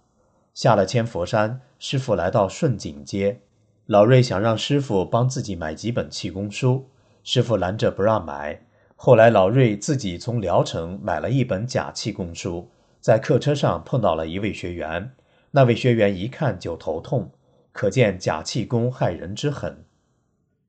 [0.53, 3.41] 下了千佛山，师傅来到顺景街。
[3.87, 6.89] 老瑞想让师傅帮自己买几本气功书，
[7.23, 8.59] 师傅拦着不让买。
[8.95, 15.11] 后来老瑞自己从聊城买了一本假气功书，在客车上碰到了一位学员，
[15.51, 17.29] 那位学员一看就头痛，
[17.71, 19.85] 可见假气功害人之狠。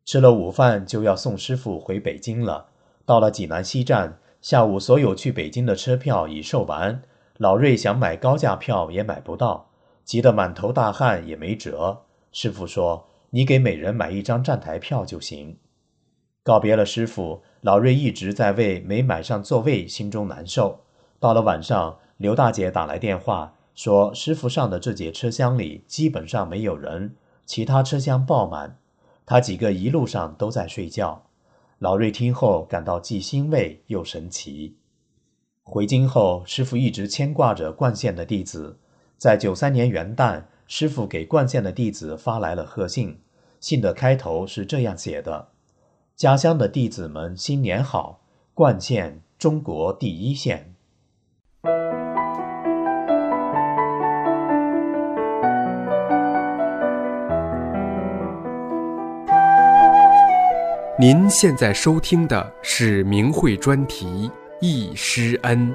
[0.04, 2.66] 吃了午饭就要送师傅回北京了。
[3.06, 7.00] 到了济南西站，下午所有去北京的车票已售完。
[7.38, 9.70] 老瑞想买高价票也买不到，
[10.04, 12.02] 急得满头大汗也没辙。
[12.38, 15.56] 师傅说：“你给每人买一张站台票就行。”
[16.44, 20.80] 告别了师傅，老瑞一直在为没买上座位心中难受。
[21.18, 27.16] 到了晚上，刘大姐打来电话，说师傅上的这节车厢里基本上没有人，
[27.46, 28.76] 其他车厢爆满，
[29.24, 31.24] 他几个一路上都在睡觉。
[31.78, 34.76] 老瑞听后感到既欣慰又神奇。
[35.62, 38.78] 回京后，师傅一直牵挂着冠县的弟子。
[39.16, 43.20] 在九三年元旦，师傅给冠县的弟子发来了贺信，
[43.60, 45.48] 信的开头是这样写的
[46.16, 48.20] ：“家乡的弟子们，新年好！
[48.52, 50.74] 冠县，中国第一县。”
[60.98, 64.06] 您现在收听的是明慧专题
[64.60, 65.72] 《忆师恩》。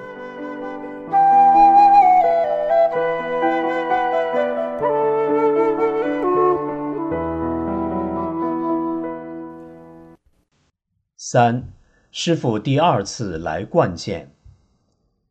[11.34, 11.69] 三，
[12.11, 14.34] 师傅第二次来冠县。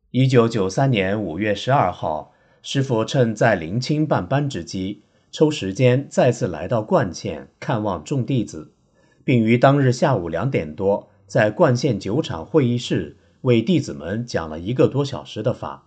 [0.09, 2.33] 一九九三年五月十二号，
[2.63, 8.71] 师傅趁在临清办班之机，抽时间再次来到冠县看望众弟子。
[9.23, 15.85] 并于当日下午两点多，在冠县酒厂会议室为弟子们讲了一个多小时的法。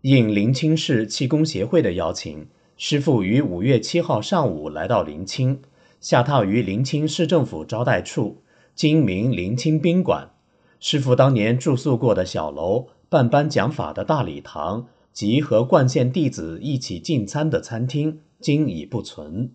[0.00, 5.62] 应临清市气功协会的邀请，师傅于五月七号上午来到临清，
[6.00, 8.42] 下榻于临清市政府招待处
[8.78, 10.30] （今明临清宾馆）。
[10.78, 19.50] 师傅当年住宿过的小楼、办班讲法的大礼堂及和冠县弟子一起进餐的餐厅，今已不存。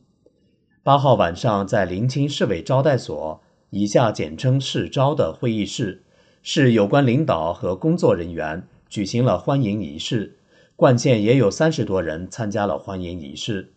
[0.83, 3.39] 八号晚上，在临清市委招待所
[3.71, 6.03] （以下简称市招）的会议室，
[6.41, 10.37] 市有关领导和工作人员举行了欢迎仪式。
[10.75, 13.71] 冠县也有三十多人参加了欢迎仪式。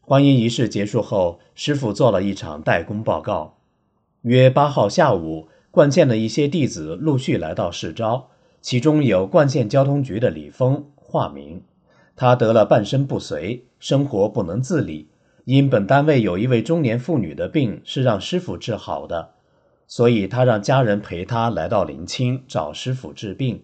[0.00, 3.55] 欢迎仪式结束后，师傅做了一场代工报告。
[4.26, 11.62] 约八号下午，冠县的一些弟子陆续来到市招，其中有冠县交通局的李峰（化名），
[12.16, 15.08] 他得了半身不遂，生活不能自理。
[15.44, 19.30] 因本单位有一位中年妇女的病是让师傅治好的，
[19.86, 23.62] 所以他让家人陪他来到临清找师傅治病。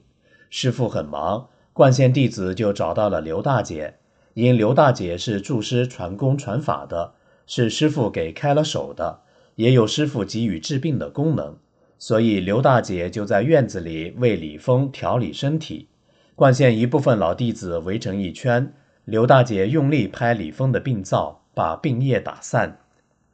[0.48, 3.96] 师傅很忙，冠县弟子就找到了刘大姐。
[4.34, 7.14] 因刘大姐是助师传功传法的，
[7.48, 9.22] 是师傅给开了手的，
[9.56, 11.56] 也有师傅给予治病的功能，
[11.98, 15.88] 所以刘大姐就在院子里为李峰调理身体。
[16.34, 18.72] 冠县一部分老弟子围成一圈，
[19.04, 21.40] 刘大姐用力拍李峰的病灶。
[21.54, 22.78] 把病液打散，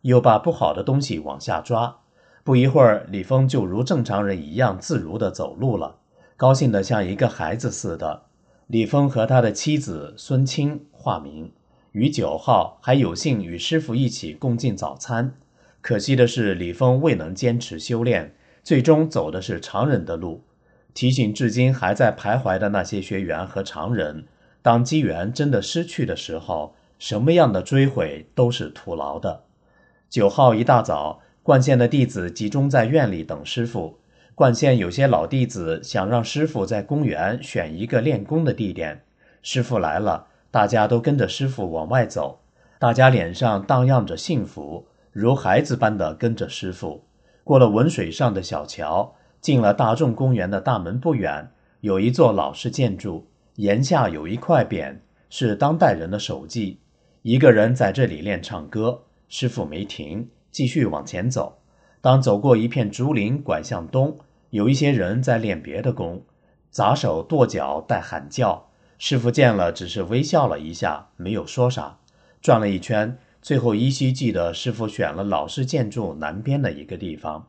[0.01, 1.99] 又把不好的东西往下抓。
[2.43, 5.99] 不一会儿，李峰就如正常人一样自如地走路了，
[6.37, 8.23] 高兴得像一个孩子似的。
[8.67, 11.53] 李峰和他的妻子孙清（化名）
[11.93, 15.35] 于九号还有幸与师傅一起共进早餐。
[15.81, 20.45] 可惜的是，李峰未能坚持修炼，最终走的是常人的路。
[20.95, 24.25] 提醒至今还在徘徊的那些学员和常人：
[24.63, 26.75] 当机缘真的失去的时候。
[26.99, 29.45] 什么样的追悔都是徒劳的。
[30.11, 34.01] 九号一大早，冠县的弟子集中在院里等师傅。
[34.35, 39.03] 冠县有些老弟子想让师傅在公园选一个练功的地点。
[39.43, 42.41] 师傅来了，大家都跟着师傅往外走，
[42.81, 44.89] 大家脸上荡漾着幸福，
[45.21, 47.05] 如孩子般的跟着师傅。
[47.43, 51.51] 过了文水上的小桥，进了大众公园的大门不远，
[51.81, 54.99] 有一座老式建筑，檐下有一块匾，
[55.29, 56.79] 是当代人的手迹。
[57.23, 61.59] 一个人在这里练唱歌，师傅没停，继续往前走。
[62.01, 64.17] 当走过一片竹林，拐向东，
[64.51, 66.23] 有一些人在练别的功，
[66.71, 68.69] 砸手跺脚带喊叫。
[68.99, 71.99] 师傅见了，只是微笑了一下，没有说啥。
[72.41, 77.47] 转了一圈，最后依稀记得师傅选了老式建筑南边的一个地方。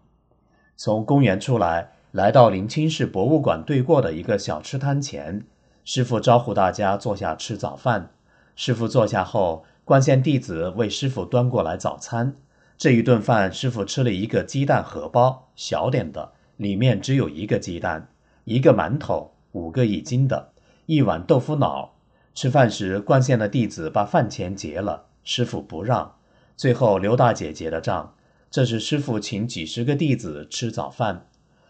[0.75, 5.45] 从公园出来，来到临清市博物馆对过的一个小吃摊前，
[5.83, 8.11] 师傅招呼大家坐下吃早饭。
[8.55, 9.65] 师傅坐下后。
[9.85, 12.35] 冠县弟子为师傅端过来早餐。
[12.77, 18.03] 这一顿饭，师傅吃了一个鸡蛋荷包，小点的，里面只有一个鸡蛋；
[18.43, 20.51] 一个馒头，五个一斤的；
[20.85, 21.95] 一碗豆腐脑。
[22.35, 26.15] 吃饭时，冠县的弟子把饭钱结了，师傅不让。
[26.57, 28.15] 最后，刘大姐结了账。
[28.49, 31.27] 这是师傅请几十个弟子吃早饭。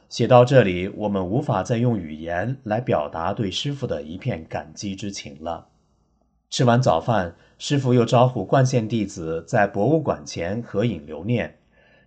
[0.08, 5.68] 写到这里，我们无法再用语言来表达对师傅的一片感激之情了。
[6.50, 7.36] 吃完早饭。
[7.58, 11.58] 师傅又招呼冠县弟子在博物馆前合影留念，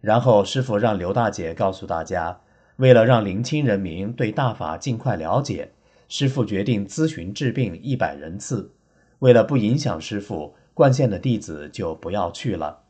[0.00, 2.40] 然后师傅让刘大姐告诉大家，
[2.76, 5.72] 为了让临清人民对大法尽快了解，
[6.08, 8.72] 师傅决定咨询治病一百人次。
[9.18, 12.80] 为了不影响师傅，冠县的弟子就不要去了。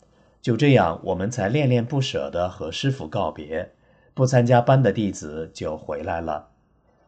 [0.41, 3.73] 就这样，我们才恋恋不舍地和师傅告别。
[4.15, 6.49] 不参加班的弟子就回来了。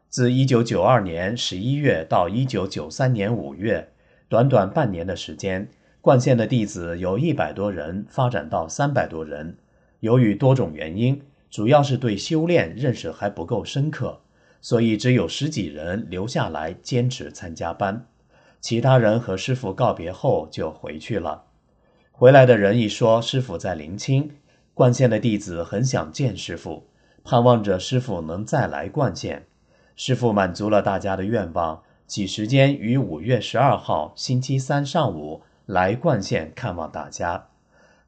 [0.09, 3.93] 自1992年11月到1993年5月，
[4.29, 5.69] 短短半年的时间，
[6.01, 9.57] 冠县的弟子由一百多人发展到三百多人。
[10.01, 11.21] 由于多种原因，
[11.51, 14.21] 主要是对修炼认识还不够深刻，
[14.61, 18.07] 所以只有十几人留下来坚持参加班。
[18.65, 21.45] 其他人和师傅告别后就回去了。
[22.13, 24.31] 回来的人一说师傅在临清，
[24.73, 26.87] 冠县的弟子很想见师傅，
[27.23, 29.45] 盼望着师傅能再来冠县。
[29.97, 37.49] 师傅满足了大家的愿望，挤时间于五月十二号星期三上午来冠县看望大家。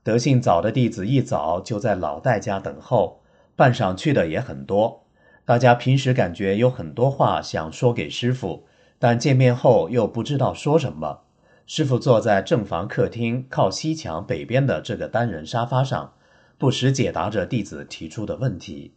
[0.03, 3.21] 德性早的弟子一早就在老戴家等候，
[3.55, 5.05] 半晌去的也很多。
[5.45, 8.65] 大家平时感觉有很多话想说给师傅，
[8.99, 11.21] 但见面后又不知道说什么。
[11.67, 16.13] 师傅坐在正房客厅靠西墙北边的这个单人沙发上，
[16.57, 18.95] 不时解答着弟子提出的问题。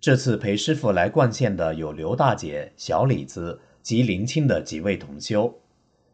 [0.00, 5.60] 这次陪师傅来灌县的有刘大姐、小李子及林清的几位同修。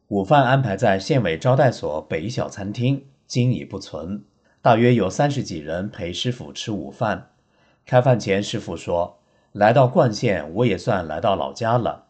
[0.09, 4.23] 午饭安排在县委招待所北小餐厅，今已不存。
[4.61, 7.31] 大约有三十几人陪师傅吃午饭。
[7.85, 9.21] 开饭前，师傅说
[9.53, 12.06] ：“来到灌县，我也算来到老家了。”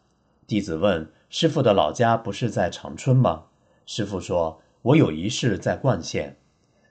[0.47, 3.47] 弟子问：“师傅的老家不是在长春吗？”
[3.85, 6.37] 师傅说：“我有一事在冠县。”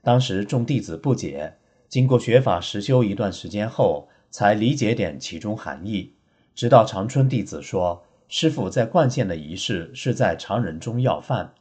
[0.04, 1.54] 当时众弟子不解，
[1.88, 6.12] 经过学法实修一段时间后，才理解点其中含义。
[6.54, 11.54] 直到长春弟子说：“师傅在冠县的仪式是在常人中要饭。”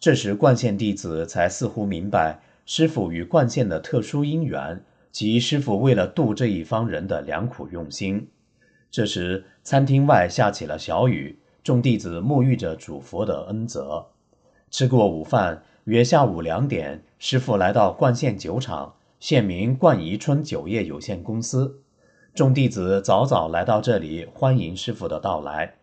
[0.00, 4.82] 这时冠县弟子才似乎明白师傅与冠县的特殊因缘
[5.12, 8.28] 及师傅为了度这一方人的良苦用心。
[8.90, 14.06] 这时餐厅外下起了小雨，众弟子沐浴着主佛的恩泽。
[14.70, 21.80] 吃过午饭，约下午两点，师傅来到冠县酒厂，现名冠宜春酒业有限公司。
[22.32, 25.74] 众弟子早早来到这里欢迎师傅的到来。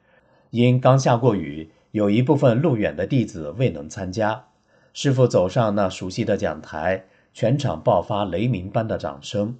[0.51, 4.45] 因刚下过雨，有一部分路远的弟子未能参加。
[4.93, 7.03] 师傅走上那熟悉的讲台，
[7.33, 9.57] 全场爆发雷鸣般的掌声。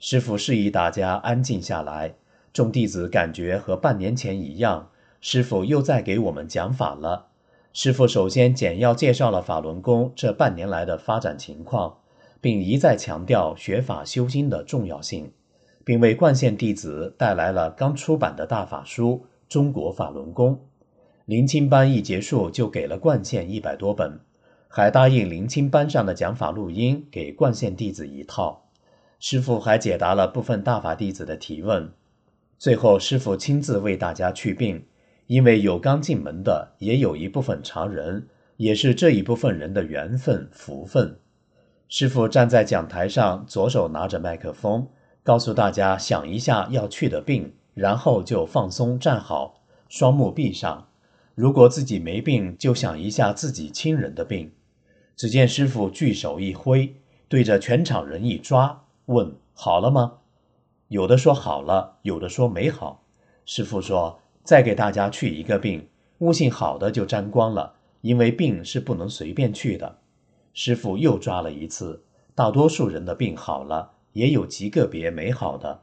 [0.00, 2.14] 师傅示意大家安静下来。
[2.56, 4.88] 众弟子感觉和半年前一样，
[5.20, 7.26] 师傅又在给我们讲法了。
[7.74, 11.98] 师傅首先简要介绍了法轮功这半年来的发展情况，
[12.40, 15.30] 并一再强调学法修心的重要性，
[15.84, 20.54] 并为冠县弟子带来了刚出版的大法书《中国法轮功》。
[21.26, 24.18] 临清班一结束，就给了冠县一百多本，
[24.66, 28.62] 还答应临清班上的讲法录音给冠县弟子一套。
[29.20, 31.92] 师傅还解答了部分大法弟子的提问。
[32.58, 34.84] 最后，师傅亲自为大家去病。
[35.26, 38.28] 因为有刚进门的，也有一部分常人，
[38.58, 41.18] 也是这一部分人的缘分福分。
[41.88, 44.86] 师傅站在讲台上，左手拿着麦克风，
[45.24, 50.86] 告诉大家想一下要去的病，然后就放松站好，双目闭上。
[51.34, 54.52] 如果自己没病，就想一下自己亲人的病。
[55.16, 56.94] 只见师傅巨手一挥，
[57.28, 60.18] 对着全场人一抓，问：“好了吗？”
[60.88, 63.02] 有的说好了，有的说没好。
[63.44, 64.20] 师傅说。
[64.44, 69.98] 再给大家去一个病，悟性好的就沾光了，因为病是不能随便去的。
[70.54, 75.82] 师傅又抓了一次，大多数人的病好了，也有极个别没好的。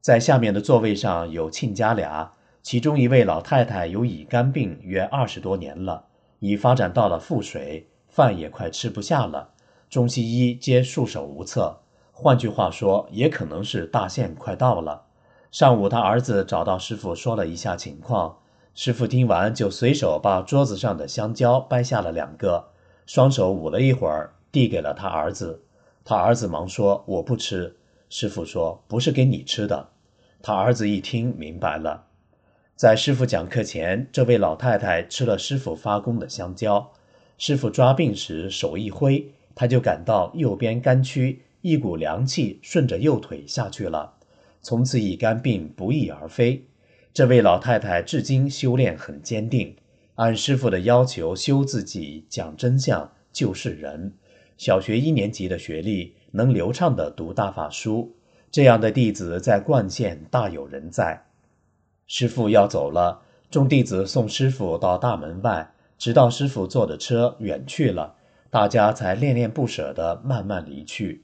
[0.00, 2.32] 在下面的座位上有亲家俩，
[2.64, 6.06] 其中一位老太太有乙肝病约二十多年了，
[6.40, 9.50] 已发展到了腹水，饭也快吃不下了，
[9.88, 11.83] 中西医皆束手无策。
[12.16, 15.02] 换句话说，也可能是大限快到了。
[15.50, 18.38] 上午，他儿子找到师傅说了一下情况。
[18.72, 22.68] 师傅听完，就随手把桌子上的香蕉掰下了两个，
[23.04, 25.62] 双手捂了一会儿，递给了他儿子。
[26.04, 27.76] 他儿子忙说：“我不吃。”
[28.08, 29.88] 师傅说：“不是给你吃的。”
[30.40, 32.04] 他儿子一听明白了。
[32.76, 36.92] 在师傅讲课前，这位老太太吃了师傅发功的香蕉。
[37.38, 44.16] 师傅抓病时手一挥，他就感到右边肝区一股凉气顺着右腿下去了。
[44.60, 46.66] 从此乙肝病不翼而飞。
[47.14, 49.74] 这位老太太至今修炼很坚定，
[50.16, 54.12] 按师傅的要求修自己，讲真相，救世人。
[54.58, 58.14] 小学一年级的学历，能流畅地读大法书，
[58.50, 61.24] 这样的弟子在冠县大有人在。
[62.06, 68.16] 师傅要走了，众弟子送师傅到大门外，直到师傅坐的车远去了，
[68.50, 71.23] 大家才恋恋不舍地慢慢离去。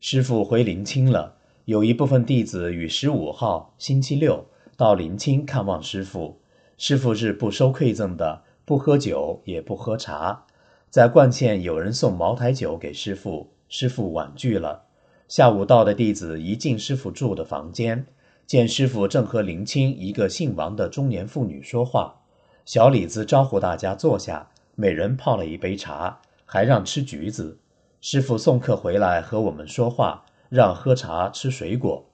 [0.00, 1.36] 师傅回临清了。
[1.64, 6.40] 有一部分弟子于十五号星期六到临清看望师傅。
[6.78, 10.44] 师傅是不收馈赠的，不喝酒也不喝茶。
[10.90, 14.84] 在冠县有人送茅台酒给师傅，师傅婉拒了。
[15.26, 18.06] 下午到的弟子一进师傅住的房间，
[18.46, 22.20] 见师傅正和林清一个姓王的中年妇女说话。
[22.64, 27.58] 小李子招呼大家坐下，每人泡了一杯茶，还让吃橘子。
[28.00, 32.04] 师傅送客回来和我们说话，让喝茶吃水果。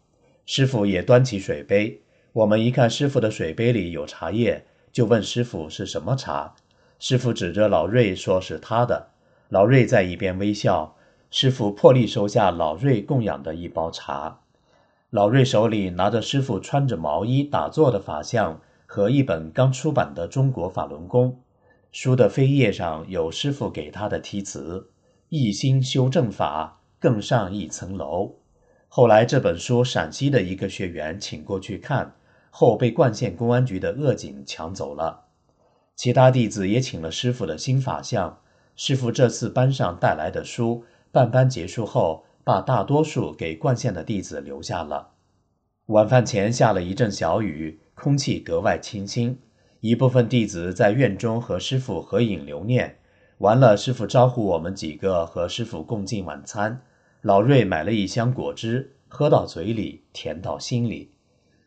[0.46, 2.00] 师傅也端起水杯，
[2.32, 6.54] 我们一看师傅的水杯里有茶叶，就问师傅是什么茶。
[6.98, 9.08] 师傅指着老瑞说是他的。
[9.48, 10.94] 老瑞在一边微笑。
[11.34, 14.40] 师傅破例收下老瑞供养的一包茶。
[15.08, 21.30] 老瑞手里拿着师傅穿着毛衣打坐的法相和一本刚出版的《中国法轮功》
[21.90, 24.90] 书的扉页上有师傅给他的题词
[25.34, 28.34] ：“一心修正法，更上一层楼。”
[28.86, 32.14] 后来这本书陕西的一个学员请过去看，
[32.50, 35.24] 后被冠县公安局的恶警抢走了。
[35.96, 38.40] 其他弟子也请了师傅的新法相。
[38.76, 40.84] 师傅这次班上带来的书。
[41.10, 45.12] 办班结束后，把大多数给冠县的弟子留下了。
[45.86, 49.38] 晚饭前下了一阵小雨，空气格外清新。
[49.80, 52.98] 一部分弟子在院中和师傅合影留念。
[53.42, 56.80] 完了，师傅招呼我们几个和师傅共进晚餐。
[57.22, 61.10] 老瑞买了一箱果汁，喝到嘴里，甜到心里。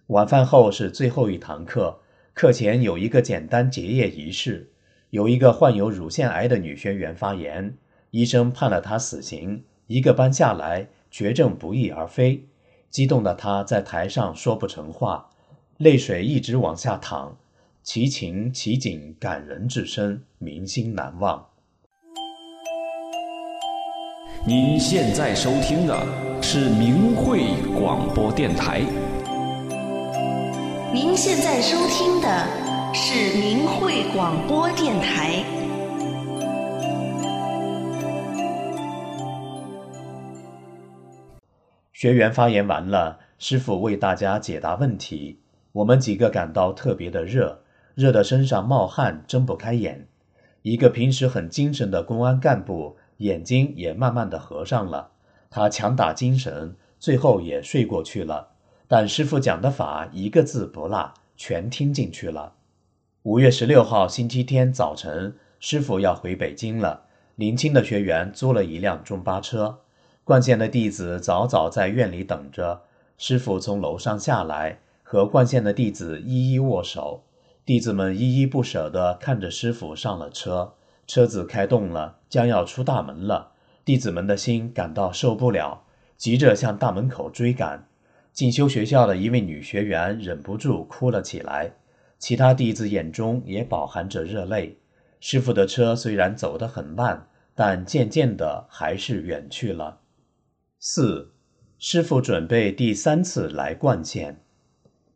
[0.08, 2.00] 晚饭后是最后一堂课，
[2.34, 4.70] 课前有一个简单结业仪式，
[5.10, 7.76] 有一个患有乳腺癌的女学员发言。
[8.12, 12.46] 医生判了她死刑，一个班下来，绝症不翼而飞。
[12.90, 15.30] 激动的她在台上说不成话，
[15.76, 17.36] 泪水一直往下淌，
[17.84, 21.46] 其情其景感人至深，铭心难忘。
[24.48, 26.06] 您现在收听的
[26.40, 28.82] 是明慧广播电台。
[30.94, 35.44] 您现在收听的是明慧广播电台。
[41.92, 45.40] 学员发言完了，师傅为大家解答问题。
[45.72, 47.64] 我们几个感到特别的热，
[47.96, 50.08] 热得身上冒汗，睁不开眼。
[50.62, 55.12] 一个平时很精神的公安干部，眼睛也慢慢的合上了。
[55.50, 58.50] 他强打精神，最后也睡过去了。
[58.88, 62.54] 但师傅讲的法一个字不落，全听进去了。
[63.24, 67.06] 五月十六号星期天早晨，师傅要回北京了。
[67.36, 69.80] 临清的学员租了一辆中巴车。
[70.24, 72.84] 冠县的弟子早早在院里等着，
[73.18, 77.24] 师傅从楼上下来，和冠县的弟子一一握手。
[77.66, 80.74] 弟子们依依不舍地看着师傅上了车，
[81.08, 83.54] 车子开动了，将要出大门了。
[83.84, 85.84] 弟子们的心感到受不了，
[86.18, 87.88] 急着向大门口追赶。
[88.34, 91.76] 进修学校的一位女学员忍不住哭了起来，
[92.18, 94.80] 其他弟子眼中也饱含着热泪。
[95.20, 100.00] 师傅的车虽然走得很慢，但渐渐的还是远去了。
[100.80, 101.32] 四，
[101.80, 104.42] 师傅准备第三次来冠县。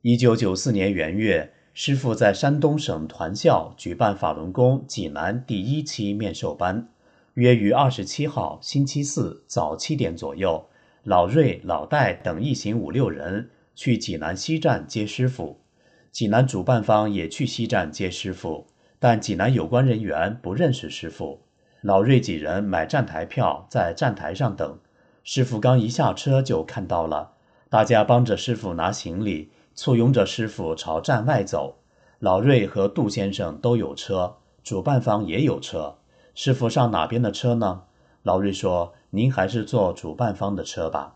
[0.02, 6.90] 一九九四年元月，师傅在山东省团校举办法轮功济南第一期面授班，
[7.36, 10.66] 约于二十七号星期四早七点左右，
[11.04, 15.62] 老瑞、老戴等一行五六人去济南西站接师傅。
[16.12, 18.68] 济南主办方也去西站接师傅，
[19.00, 21.40] 但济南有关人员不认识师傅。
[21.80, 24.78] 老瑞几人买站台票，在站台上等。
[25.24, 27.36] 师傅刚一下车就看到了，
[27.70, 29.52] 大家帮着师傅拿行李，
[29.82, 31.76] 簇拥着师傅朝站外走。
[32.20, 35.96] 老瑞和杜先生都有车，主办方也有车。
[36.36, 37.84] 师傅上哪边的车呢？
[38.24, 41.16] 老瑞说：“您还是坐主办方的车吧。”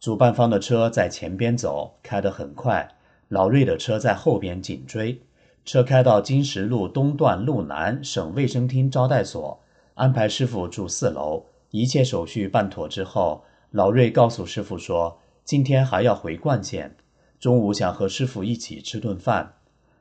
[0.00, 2.88] 主办方的车在前边走，开得很快。
[3.28, 5.20] 老瑞的车在后边紧追。
[5.66, 9.60] 车开到金石路东段路南省卫生厅招待所，
[9.92, 11.44] 安排师傅住四楼。
[11.70, 16.96] 一切手续办妥之后，老瑞告诉师傅说：“今天还要回冠县，
[17.40, 19.54] 中午想和师傅一起吃顿饭。”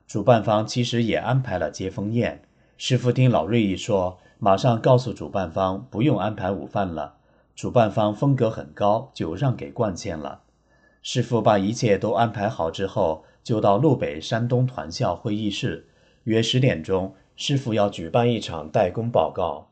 [0.05, 2.43] 主办方其实也安排了接风宴。
[2.77, 7.15] 师傅听老瑞一说，马上告诉主办方不用安排午饭了。
[7.55, 10.41] 主办方风格很高，就让给冠县了。
[11.01, 15.87] 师傅把一切都安排好之后，就到路北山东团校会议室。
[16.23, 19.69] 约十点钟，师傅要举办一场代工报告。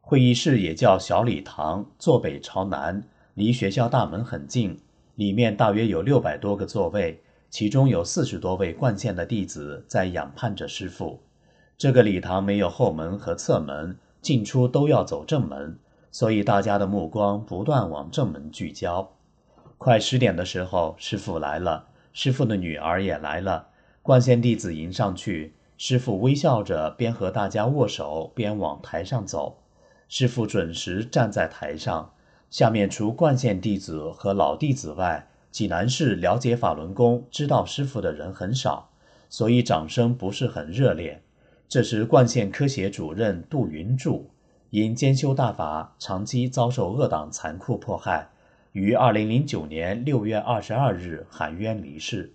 [0.00, 3.02] 会议室也叫小礼堂，坐北朝南，
[3.34, 4.78] 离学校大门很近。
[5.16, 7.20] 里面大约有六百多个座位，
[7.50, 11.20] 其中有四十多位冠县的弟子在仰盼着师傅。
[11.76, 15.78] 这个礼堂没有后门和侧门，进出都要走正门，
[16.10, 19.12] 所以大家的目光不断往正门聚焦。
[19.78, 23.68] 快十点的时候，师傅来了，师傅的女儿也来了。
[24.02, 29.58] 冠县弟子迎上去，师傅微笑着，边和大家握手，边往台上走。
[30.08, 32.12] 师傅准时站在台上，
[32.54, 38.90] 下面除冠县弟子和老弟子外，济南市了解法轮功、知道师傅的人很少，
[39.28, 41.20] 所以掌声不是很热烈。
[41.68, 44.30] 这时，冠县科协主任杜云柱
[44.70, 48.28] 因兼修大法，长期遭受恶党残酷迫害，
[48.70, 52.32] 于二零零九年六月二十二日含冤离世。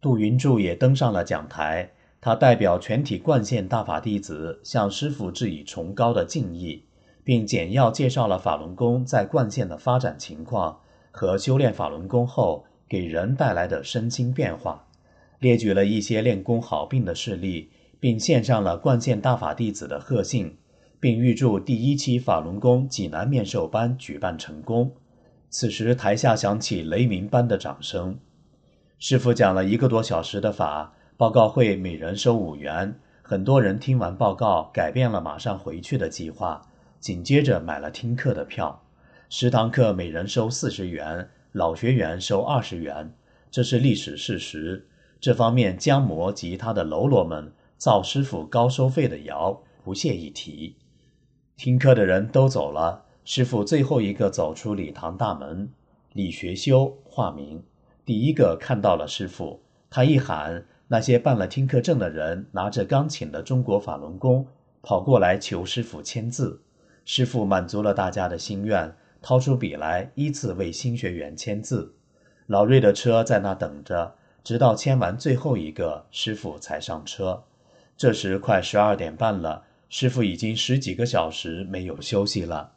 [0.00, 6.82] 杜云柱也登上了讲台，他代表全体冠县大法弟子向师傅致以崇高的敬意。
[7.24, 10.78] 并简要介绍了法轮功在冠县的发展情况
[11.10, 14.86] 和修炼法轮功后给人带来的身心变化，
[15.38, 20.58] 列举了一些练功好病的事例，并献上了冠县大法弟子的贺信，
[21.00, 24.92] 并预祝第一期法轮功济南面授班举办成功。
[25.48, 28.18] 此时台下响起雷鸣般的掌声。
[28.98, 36.60] 师傅讲了一个多小时的法，报告会每人收五元，很多人听完报告改变了马上回去的计划。
[37.04, 38.82] 紧接着买了听课的票，
[39.28, 43.12] 十堂课每人收四十元，老学员收二十元，
[43.50, 44.88] 这是历史事实。
[45.20, 50.76] 这方面江模及他的喽啰们造师傅高收费的谣，不屑一提。
[51.58, 55.68] 听课的人都走了，师傅最后一个走出礼堂大门。
[56.14, 57.62] 李学修化名，
[58.06, 59.60] 第一个看到了师傅，
[59.90, 64.46] 他一喊，那些办了听课证的人拿着刚请的中国法轮功
[64.80, 66.62] 跑过来求师傅签字。
[67.04, 71.94] 师傅满足了大家的心愿，掏出笔来，依次为新学员签字。
[72.46, 77.44] 老瑞的车在那等着，直到签完最后一个，师傅才上车。
[77.96, 82.72] 这时快十二点半了，师傅已经十几个小时没有休息了。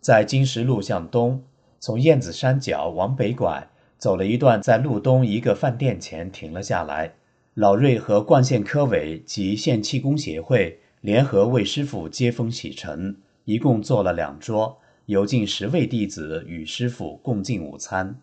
[0.00, 1.44] 在金石路向东，
[1.78, 7.14] 从燕子山脚往北拐，走了一段，在路东一个饭店前停了下来。
[7.54, 13.16] 老瑞和冠县科委及县气功协会联合为师傅接风洗尘。
[13.46, 18.20] 一共坐了两桌，有近十位弟子与师傅共进午餐。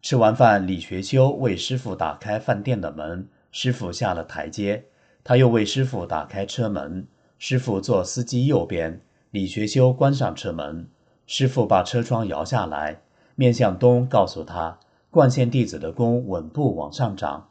[0.00, 4.86] 吃完饭，李学修为师傅打开饭店的门，师傅下了台阶，
[5.22, 7.06] 他又为师傅打开车门，
[7.38, 9.02] 师傅坐司机右边，
[9.32, 10.88] 李学修关上车门，
[11.26, 13.02] 师傅把车窗摇下来，
[13.34, 14.78] 面向东，告诉他
[15.10, 17.50] 冠县弟子的功稳步往上涨。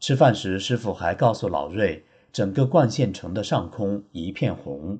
[0.00, 4.98] 吃饭时，师傅还告诉老瑞，整个冠县城的上空一片红。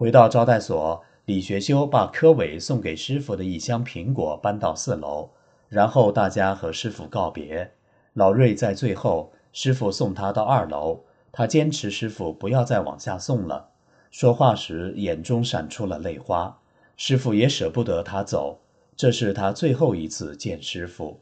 [0.00, 5.28] 回到招待所，李学修把科委送给师傅的一箱苹果搬到四楼，
[5.68, 7.70] 然后大家和师傅告别。
[8.14, 13.68] 老瑞在最后，师傅送他到二楼，他坚持师傅不要再往下送了。
[14.10, 16.58] 说话时眼中闪出了泪花，
[16.96, 18.58] 师傅也舍不得他走，
[18.96, 21.20] 这是他最后一次见师傅。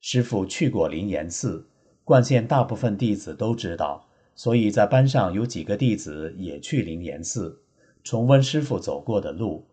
[0.00, 1.66] 师傅去过灵岩寺，
[2.04, 4.06] 冠县大部分弟子都知道，
[4.36, 7.60] 所以在班上有几个弟子也去灵岩寺。
[8.02, 9.66] 重温师傅走过的路，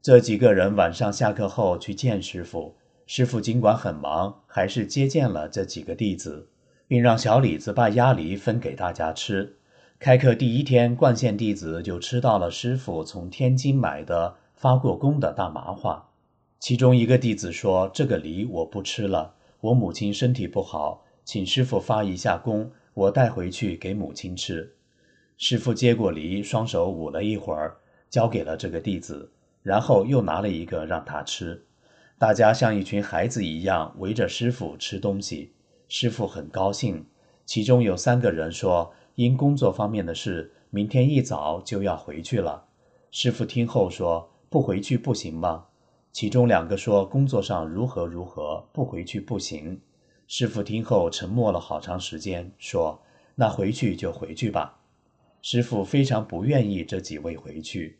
[0.00, 2.76] 这几个人晚上下课后去见师傅。
[3.06, 6.48] 师傅尽管很忙，还是接见了这几个弟子，
[6.88, 9.56] 并让小李子把鸭梨分给大家吃。
[9.98, 16.08] 开课第一天，冠县弟子就吃到了师傅从天津买的发过功的大麻花。
[16.58, 24.74] 其中一个弟子说：“这个梨我不吃了，我母亲身体不好，请师傅发一下功，我带回去给母亲吃。”
[25.36, 27.76] 师傅接过梨，双手捂了一会儿，
[28.08, 29.32] 交给了这个弟子，
[29.62, 31.64] 然后又拿了一个让他吃。
[32.18, 35.52] 大家像一群孩子一样围着师傅吃东西。
[35.88, 37.04] 师傅很高兴。
[37.44, 42.64] 其中有三个人说，因工作方面的事，明天一早就要回去了。
[43.10, 45.66] 师傅听后说：“不回去不行吗？”
[46.10, 49.80] 其中两个说：“工作上如何如何，不回去不行。”
[50.26, 53.02] 师傅听后沉默了好长时间，说
[53.34, 54.80] ：“那回去就回去吧。”
[55.46, 57.98] 师傅非常不愿意这几位回去，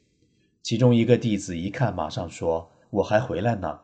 [0.63, 3.81] 其中一个弟子一看，马上说：“我还回来呢。”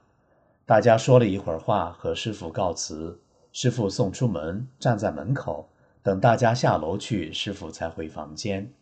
[0.64, 3.20] 大家说了一会儿话，和师傅告辞。
[3.52, 5.68] 师傅送出门，站在门口
[6.02, 8.72] 等大家下楼去，师傅才回房间。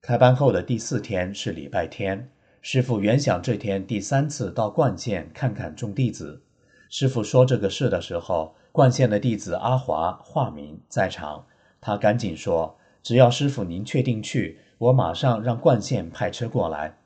[0.00, 2.30] 开班后的第四天是礼拜天，
[2.62, 6.40] 师傅原想这天第三次到冠县看看众弟子。
[6.88, 11.44] 师傅说这个事的时候，冠县的弟子阿华化名在场，
[11.80, 12.77] 他赶紧说。
[13.02, 16.98] 只要师傅您确定去，我马上让冠县派车过来。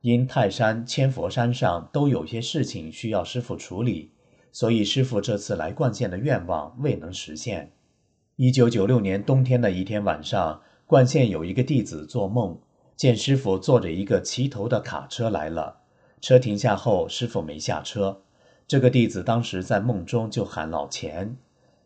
[0.00, 4.12] 因泰山、千佛山上都有些事情需要师傅处理，
[4.52, 7.72] 所以师傅这次来冠县的愿望未能实现。
[8.36, 12.56] 一九九六年冬天的一天晚上，冠县有一个弟子做梦，
[12.96, 15.78] 见师傅坐着一个骑头的卡车来了。
[16.20, 18.22] 车停下后，师傅没下车。
[18.68, 21.36] 这个弟子当时在梦中就喊老钱，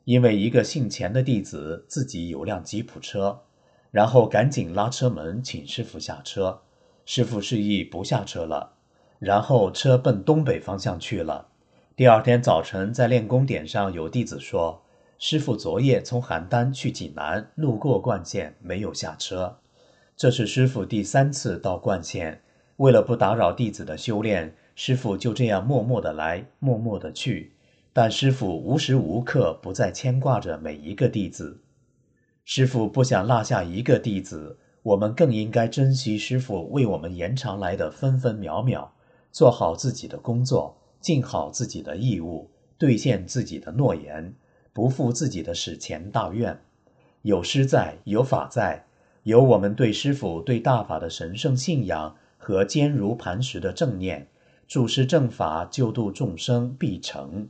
[0.05, 3.43] 因为一个姓钱的弟子自己有辆吉普车。
[3.91, 6.63] 然后赶紧拉车门，请师傅下车。
[7.05, 8.73] 师傅示意不下车了。
[9.19, 11.49] 然后车奔东北方向去了。
[11.95, 14.83] 第二天早晨，在练功点上有弟子说
[15.21, 19.59] ：“师傅昨夜从邯郸去济南，路过冠县，没有下车。
[20.17, 22.43] 这是师傅第三次到冠县。
[22.79, 27.53] 为了不打扰弟子的修炼，师傅就这样默默的来，默默的去。
[27.93, 31.61] 但师傅无时无刻不在牵挂着每一个弟子。
[32.45, 38.93] 师傅不想落下一个弟子，我们更应该珍惜师傅为我们延长来的分分秒秒，
[39.31, 42.49] 做好自己的工作。”尽好自己的义务，
[42.79, 44.37] 兑现自己的诺言，
[44.73, 46.57] 不负自己的史前大愿。
[47.23, 48.87] 有师在，有法在，
[49.25, 54.29] 有我们对师傅、对大法的神圣信仰和坚如磐石的正念，
[54.69, 57.49] 主师正法，救度众生必成。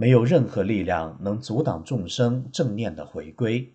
[0.00, 3.70] 没有任何力量能阻挡众生正念的回归。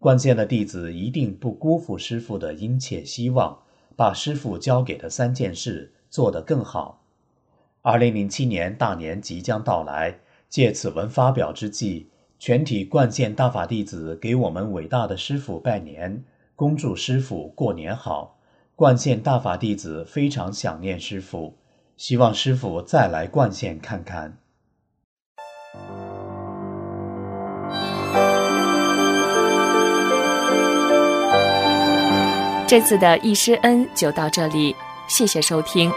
[0.00, 3.56] 关键的弟子一定不辜负师傅的殷切希望，
[3.94, 7.04] 把师傅交给的三件事做得更好。
[7.82, 10.18] 二零零七年大年即将到来，
[10.48, 12.08] 借此文发表之际，
[12.40, 16.24] 全体冠县大法弟子给我们伟大的师傅拜年，
[16.56, 18.40] 恭祝师傅过年好。
[18.74, 21.56] 冠县大法弟子非常想念师傅，
[21.96, 24.38] 希望师傅再来冠县看看。
[32.66, 34.76] 这次的易师恩就到这里，
[35.08, 35.90] 谢谢收听。